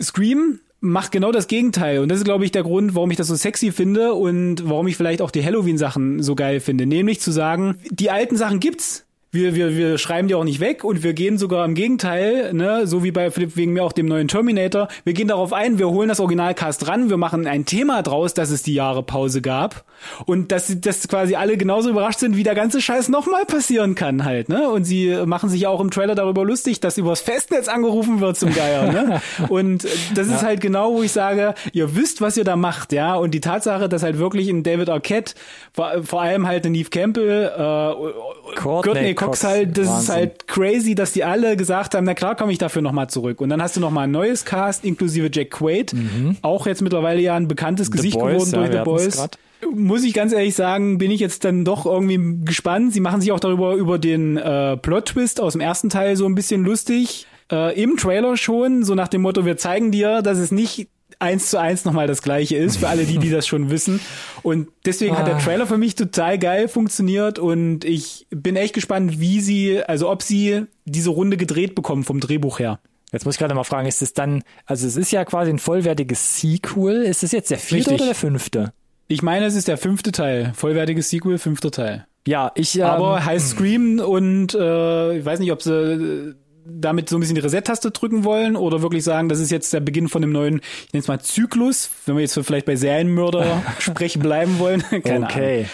[0.03, 3.29] Scream macht genau das Gegenteil und das ist glaube ich der Grund, warum ich das
[3.29, 7.21] so sexy finde und warum ich vielleicht auch die Halloween Sachen so geil finde, nämlich
[7.21, 11.03] zu sagen, die alten Sachen gibt's, wir, wir, wir schreiben die auch nicht weg und
[11.03, 14.29] wir gehen sogar im Gegenteil, ne, so wie bei Philipp wegen mir auch dem neuen
[14.29, 14.89] Terminator.
[15.05, 18.51] Wir gehen darauf ein, wir holen das Originalcast ran, wir machen ein Thema draus, dass
[18.51, 19.85] es die Jahre Pause gab
[20.27, 24.25] und dass, dass quasi alle genauso überrascht sind, wie der ganze Scheiß nochmal passieren kann
[24.25, 24.69] halt, ne?
[24.69, 28.55] Und sie machen sich auch im Trailer darüber lustig, dass übers Festnetz angerufen wird zum
[28.55, 29.21] Geier, ne?
[29.49, 29.85] Und
[30.15, 30.37] das ja.
[30.37, 33.15] ist halt genau, wo ich sage, ihr wisst, was ihr da macht, ja?
[33.15, 35.35] Und die Tatsache, dass halt wirklich ein David Arquette,
[35.73, 40.03] vor, vor allem halt ein Neve Campbell, äh, Courtney Cox halt, das Wahnsinn.
[40.03, 43.41] ist halt crazy, dass die alle gesagt haben, na klar komme ich dafür nochmal zurück.
[43.41, 46.37] Und dann hast du nochmal ein neues Cast, inklusive Jack Quaid, mhm.
[46.43, 49.29] auch jetzt mittlerweile ja ein bekanntes The Gesicht Boys, geworden durch ja, The Boys.
[49.75, 52.93] Muss ich ganz ehrlich sagen, bin ich jetzt dann doch irgendwie gespannt.
[52.93, 56.35] Sie machen sich auch darüber über den äh, Plot-Twist aus dem ersten Teil so ein
[56.35, 57.27] bisschen lustig.
[57.51, 60.89] Äh, Im Trailer schon, so nach dem Motto, wir zeigen dir, dass es nicht
[61.19, 64.01] eins zu eins nochmal das gleiche ist, für alle die, die das schon wissen.
[64.43, 65.19] Und deswegen ah.
[65.19, 65.41] hat der ah.
[65.41, 70.23] Trailer für mich total geil funktioniert und ich bin echt gespannt, wie sie, also ob
[70.23, 72.81] sie diese Runde gedreht bekommen vom Drehbuch her.
[73.13, 75.59] Jetzt muss ich gerade mal fragen, ist es dann, also es ist ja quasi ein
[75.59, 77.03] vollwertiges Sequel.
[77.03, 77.95] Ist es jetzt der vierte Richtig.
[77.95, 78.73] oder der fünfte?
[79.09, 80.53] Ich meine, es ist der fünfte Teil.
[80.55, 82.07] Vollwertiges Sequel, fünfter Teil.
[82.27, 82.79] Ja, ich.
[82.79, 86.35] Ähm, Aber heißt Scream und äh, ich weiß nicht, ob sie
[86.67, 89.81] damit so ein bisschen die Reset-Taste drücken wollen oder wirklich sagen, das ist jetzt der
[89.81, 93.63] Beginn von einem neuen, ich nenne es mal Zyklus, wenn wir jetzt vielleicht bei Serienmörder
[93.79, 94.83] sprechen bleiben wollen.
[95.03, 95.57] Keine okay.
[95.61, 95.71] Ahnung.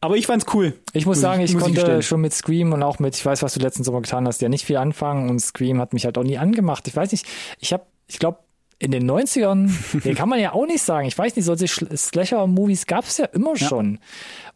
[0.00, 0.74] Aber ich fand's cool.
[0.92, 3.24] Ich muss, muss sagen, ich, muss konnte ich schon mit Scream und auch mit, ich
[3.24, 6.04] weiß, was du letzten Sommer getan hast, ja nicht viel anfangen und Scream hat mich
[6.04, 6.86] halt auch nie angemacht.
[6.88, 7.26] Ich weiß nicht,
[7.58, 8.38] ich habe, ich glaube,
[8.78, 9.70] in den 90ern,
[10.04, 11.06] nee, kann man ja auch nicht sagen.
[11.06, 13.68] Ich weiß nicht, solche Slasher-Movies gab es ja immer ja.
[13.68, 13.98] schon.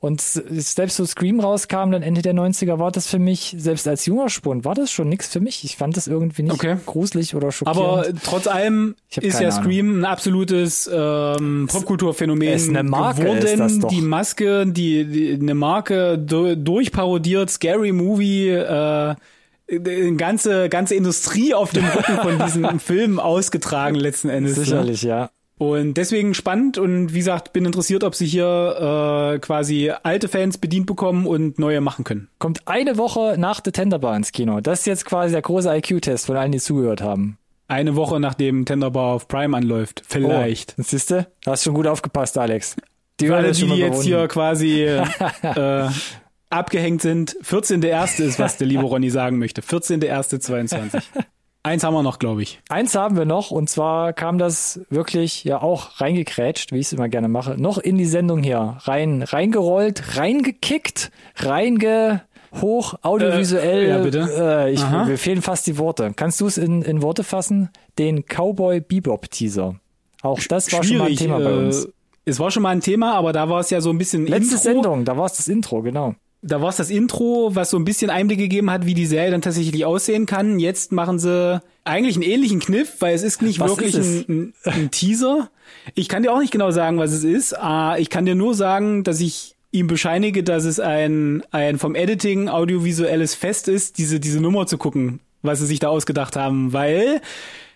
[0.01, 4.07] Und selbst so Scream rauskam, dann Ende der 90er, war das für mich, selbst als
[4.07, 5.65] junger Spund, war das schon nichts für mich.
[5.65, 6.77] Ich fand das irgendwie nicht okay.
[6.87, 7.81] gruselig oder schockierend.
[7.81, 13.39] Aber trotz allem ist ja Scream ein absolutes ähm, Popkulturphänomen es eine Marke geworden.
[13.39, 13.89] Ist das doch.
[13.89, 19.15] Die Maske, die, die eine Marke durchparodiert, Scary Movie, äh,
[19.71, 24.57] eine ganze, ganze Industrie auf dem Rücken von diesem Film ausgetragen letzten Endes.
[24.57, 24.65] Ne?
[24.65, 25.31] Sicherlich, ja.
[25.59, 30.59] Und deswegen spannend und wie gesagt, bin interessiert, ob sie hier äh, quasi alte Fans
[30.59, 32.29] bedient bekommen und neue machen können.
[32.39, 34.61] Kommt eine Woche nach The Tenderbar ins Kino.
[34.61, 37.39] Das ist jetzt quasi der große IQ-Test von allen, die zugehört haben.
[37.67, 40.05] Eine Woche nachdem Tenderbar auf Prime anläuft.
[40.07, 40.77] Vielleicht.
[40.79, 41.27] Oh, siehst du?
[41.45, 42.77] Hast schon gut aufgepasst, Alex.
[43.19, 44.85] Die Für alle, die, die jetzt hier quasi
[45.43, 45.89] äh,
[46.51, 47.37] abgehängt sind.
[47.43, 48.23] 14.1.
[48.23, 49.61] ist, was der liebe Ronny sagen möchte.
[49.63, 51.03] 14.1.22.
[51.63, 52.61] Eins haben wir noch, glaube ich.
[52.69, 56.93] Eins haben wir noch und zwar kam das wirklich ja auch reingekrätscht, wie ich es
[56.93, 62.23] immer gerne mache, noch in die Sendung hier rein, reingerollt, reingekickt, reinge
[62.63, 63.83] hoch audiovisuell.
[63.83, 64.29] Äh, ja, bitte.
[64.39, 66.13] Äh, ich, mir fehlen fast die Worte.
[66.17, 67.69] Kannst du es in, in Worte fassen?
[67.99, 69.75] Den Cowboy Bebop Teaser.
[70.23, 71.85] Auch das war Schwierig, schon mal ein Thema bei uns.
[71.85, 71.91] Äh,
[72.25, 74.55] es war schon mal ein Thema, aber da war es ja so ein bisschen Letzte
[74.55, 74.63] Intro.
[74.63, 77.85] Sendung, da war es das Intro, genau da war es das Intro, was so ein
[77.85, 80.59] bisschen Einblick gegeben hat, wie die Serie dann tatsächlich aussehen kann.
[80.59, 84.55] Jetzt machen sie eigentlich einen ähnlichen Kniff, weil es ist nicht was wirklich ist ein,
[84.65, 85.51] ein, ein, Teaser.
[85.95, 87.55] Ich kann dir auch nicht genau sagen, was es ist.
[87.55, 91.95] Uh, ich kann dir nur sagen, dass ich ihm bescheinige, dass es ein, ein vom
[91.95, 96.73] Editing audiovisuelles Fest ist, diese, diese Nummer zu gucken, was sie sich da ausgedacht haben,
[96.73, 97.21] weil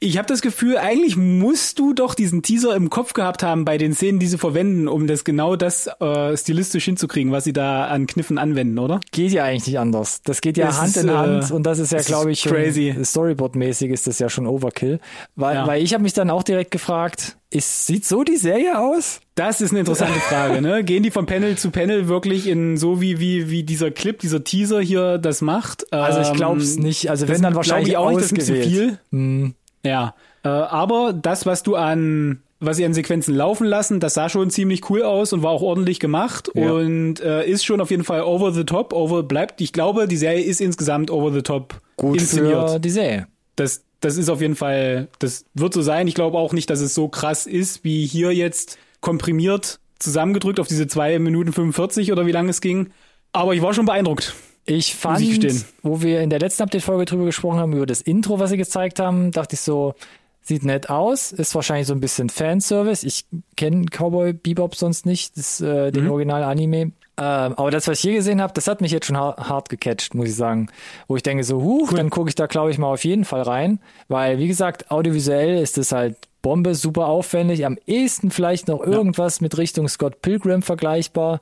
[0.02, 3.78] ich habe das Gefühl, eigentlich musst du doch diesen Teaser im Kopf gehabt haben bei
[3.78, 7.86] den Szenen, die sie verwenden, um das genau das äh, stilistisch hinzukriegen, was sie da
[7.86, 8.98] an Kniffen anwenden, oder?
[9.12, 10.20] Geht ja eigentlich nicht anders.
[10.22, 12.42] Das geht ja das Hand ist, in Hand äh, und das ist ja, glaube ich,
[12.42, 12.94] crazy.
[13.00, 14.98] Storyboard-mäßig ist das ja schon Overkill.
[15.36, 15.66] Weil, ja.
[15.68, 19.20] weil ich habe mich dann auch direkt gefragt, ist, sieht so die Serie aus?
[19.36, 20.82] Das ist eine interessante Frage, ne?
[20.82, 24.42] Gehen die von Panel zu Panel wirklich in so wie wie wie dieser Clip, dieser
[24.42, 25.92] Teaser hier das macht?
[25.92, 27.10] Also ich glaube es ähm, nicht.
[27.10, 28.98] Also wenn dann wahrscheinlich auch nicht, das bisschen viel.
[29.10, 29.54] Hm.
[29.84, 30.14] Ja,
[30.44, 34.48] äh, aber das, was du an was sie an Sequenzen laufen lassen, das sah schon
[34.48, 36.70] ziemlich cool aus und war auch ordentlich gemacht ja.
[36.70, 39.60] und äh, ist schon auf jeden Fall over the top, over bleibt.
[39.60, 42.70] Ich glaube, die Serie ist insgesamt over the top Gut inszeniert.
[42.70, 43.26] Für die Serie.
[43.56, 46.08] Das das ist auf jeden Fall, das wird so sein.
[46.08, 50.66] Ich glaube auch nicht, dass es so krass ist, wie hier jetzt komprimiert zusammengedrückt auf
[50.66, 52.90] diese zwei Minuten 45 oder wie lange es ging.
[53.32, 54.34] Aber ich war schon beeindruckt.
[54.64, 58.38] Ich fand, ich wo wir in der letzten Update-Folge drüber gesprochen haben, über das Intro,
[58.38, 59.94] was sie gezeigt haben, dachte ich so,
[60.40, 63.04] sieht nett aus, ist wahrscheinlich so ein bisschen Fanservice.
[63.04, 63.24] Ich
[63.56, 66.10] kenne Cowboy Bebop sonst nicht, das, äh, den mhm.
[66.10, 66.92] Original-Anime.
[67.18, 69.68] Ähm, aber das, was ich hier gesehen habe, das hat mich jetzt schon hart, hart
[69.68, 70.68] gecatcht, muss ich sagen.
[71.08, 71.96] Wo ich denke so, huch, cool.
[71.96, 73.80] dann gucke ich da, glaube ich, mal auf jeden Fall rein.
[74.08, 77.64] Weil, wie gesagt, audiovisuell ist es halt Bombe, super aufwendig.
[77.64, 79.44] Am ehesten vielleicht noch irgendwas ja.
[79.44, 81.40] mit Richtung Scott Pilgrim vergleichbar.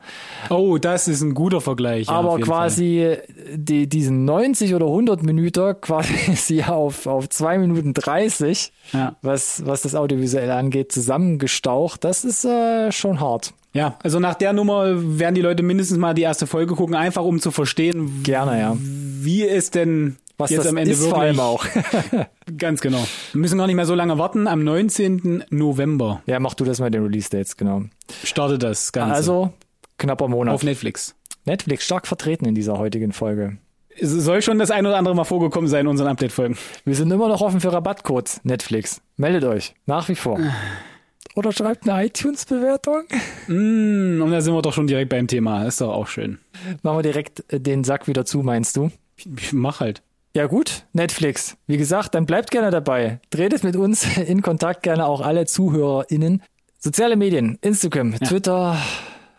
[0.51, 2.07] Oh, das ist ein guter Vergleich.
[2.07, 3.16] Ja, Aber quasi
[3.55, 9.16] die, diesen 90 oder 100 Minuten quasi auf, auf 2 Minuten 30, ja.
[9.22, 12.05] was, was das Audiovisuelle angeht, zusammengestaucht.
[12.05, 13.55] Das ist äh, schon hart.
[13.72, 14.86] Ja, also nach der Nummer
[15.18, 18.76] werden die Leute mindestens mal die erste Folge gucken, einfach um zu verstehen, gerne, ja.
[18.76, 21.64] wie es denn was jetzt das am Ende ist vor allem auch.
[22.57, 23.05] ganz genau.
[23.32, 24.47] Wir müssen gar nicht mehr so lange warten.
[24.47, 25.45] Am 19.
[25.51, 26.22] November.
[26.26, 27.82] Ja, mach du das mal den Release-Dates, genau.
[28.24, 29.14] Startet das Ganze.
[29.14, 29.53] Also,
[29.99, 30.55] knapper Monat.
[30.55, 31.14] Auf Netflix.
[31.45, 33.59] Netflix stark vertreten in dieser heutigen Folge.
[33.99, 36.57] Es soll schon das ein oder andere mal vorgekommen sein in unseren Update-Folgen.
[36.84, 38.41] Wir sind immer noch offen für Rabattcodes.
[38.45, 39.03] Netflix.
[39.16, 39.74] Meldet euch.
[39.86, 40.38] Nach wie vor.
[41.34, 43.03] Oder schreibt eine iTunes-Bewertung.
[43.47, 45.64] Mm, und da sind wir doch schon direkt beim Thema.
[45.64, 46.38] Ist doch auch schön.
[46.82, 48.91] Machen wir direkt äh, den Sack wieder zu, meinst du?
[49.16, 50.03] Ich, ich mach halt.
[50.34, 51.56] Ja gut, Netflix.
[51.66, 53.20] Wie gesagt, dann bleibt gerne dabei.
[53.30, 56.42] Tretet mit uns in Kontakt, gerne auch alle ZuhörerInnen.
[56.78, 58.18] Soziale Medien, Instagram, ja.
[58.18, 58.76] Twitter,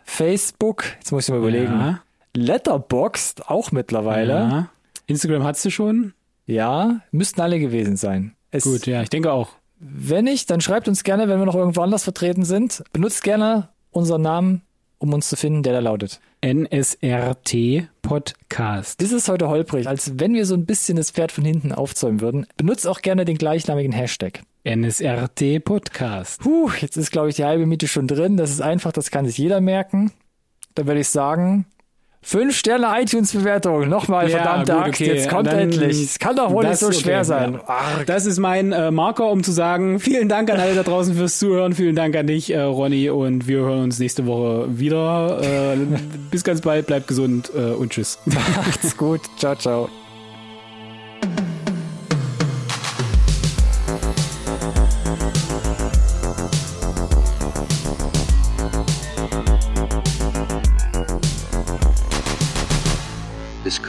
[0.04, 1.72] Facebook, jetzt muss ich mal überlegen.
[1.72, 2.02] Ja.
[2.34, 4.32] Letterboxd auch mittlerweile.
[4.32, 4.68] Ja.
[5.06, 6.12] Instagram hast du schon?
[6.46, 8.34] Ja, müssten alle gewesen sein.
[8.50, 9.48] Es, Gut, ja, ich denke auch.
[9.78, 12.84] Wenn nicht, dann schreibt uns gerne, wenn wir noch irgendwo anders vertreten sind.
[12.92, 14.62] Benutzt gerne unseren Namen,
[14.98, 16.20] um uns zu finden, der da lautet.
[16.44, 19.00] NSRT Podcast.
[19.00, 22.20] Das ist heute holprig, als wenn wir so ein bisschen das Pferd von hinten aufzäumen
[22.20, 22.46] würden.
[22.56, 24.42] Benutzt auch gerne den gleichnamigen Hashtag.
[24.64, 26.40] NSRT Podcast.
[26.40, 28.36] Puh, jetzt ist, glaube ich, die halbe Miete schon drin.
[28.36, 30.10] Das ist einfach, das kann sich jeder merken.
[30.74, 31.64] Dann würde ich sagen,
[32.24, 33.88] Fünf Sterne iTunes-Bewertung.
[33.88, 35.12] Nochmal, ja, verdammte gut, Axt, okay.
[35.12, 36.02] jetzt kommt Dann, endlich.
[36.02, 37.58] Es kann doch wohl nicht so okay, schwer sein.
[37.66, 38.04] Ja.
[38.06, 41.38] Das ist mein äh, Marker, um zu sagen, vielen Dank an alle da draußen fürs
[41.40, 41.72] Zuhören.
[41.74, 43.10] Vielen Dank an dich, äh, Ronny.
[43.10, 45.40] Und wir hören uns nächste Woche wieder.
[45.42, 45.78] Äh,
[46.30, 48.18] bis ganz bald, bleibt gesund äh, und tschüss.
[48.24, 49.22] Macht's gut.
[49.36, 49.88] Ciao, ciao.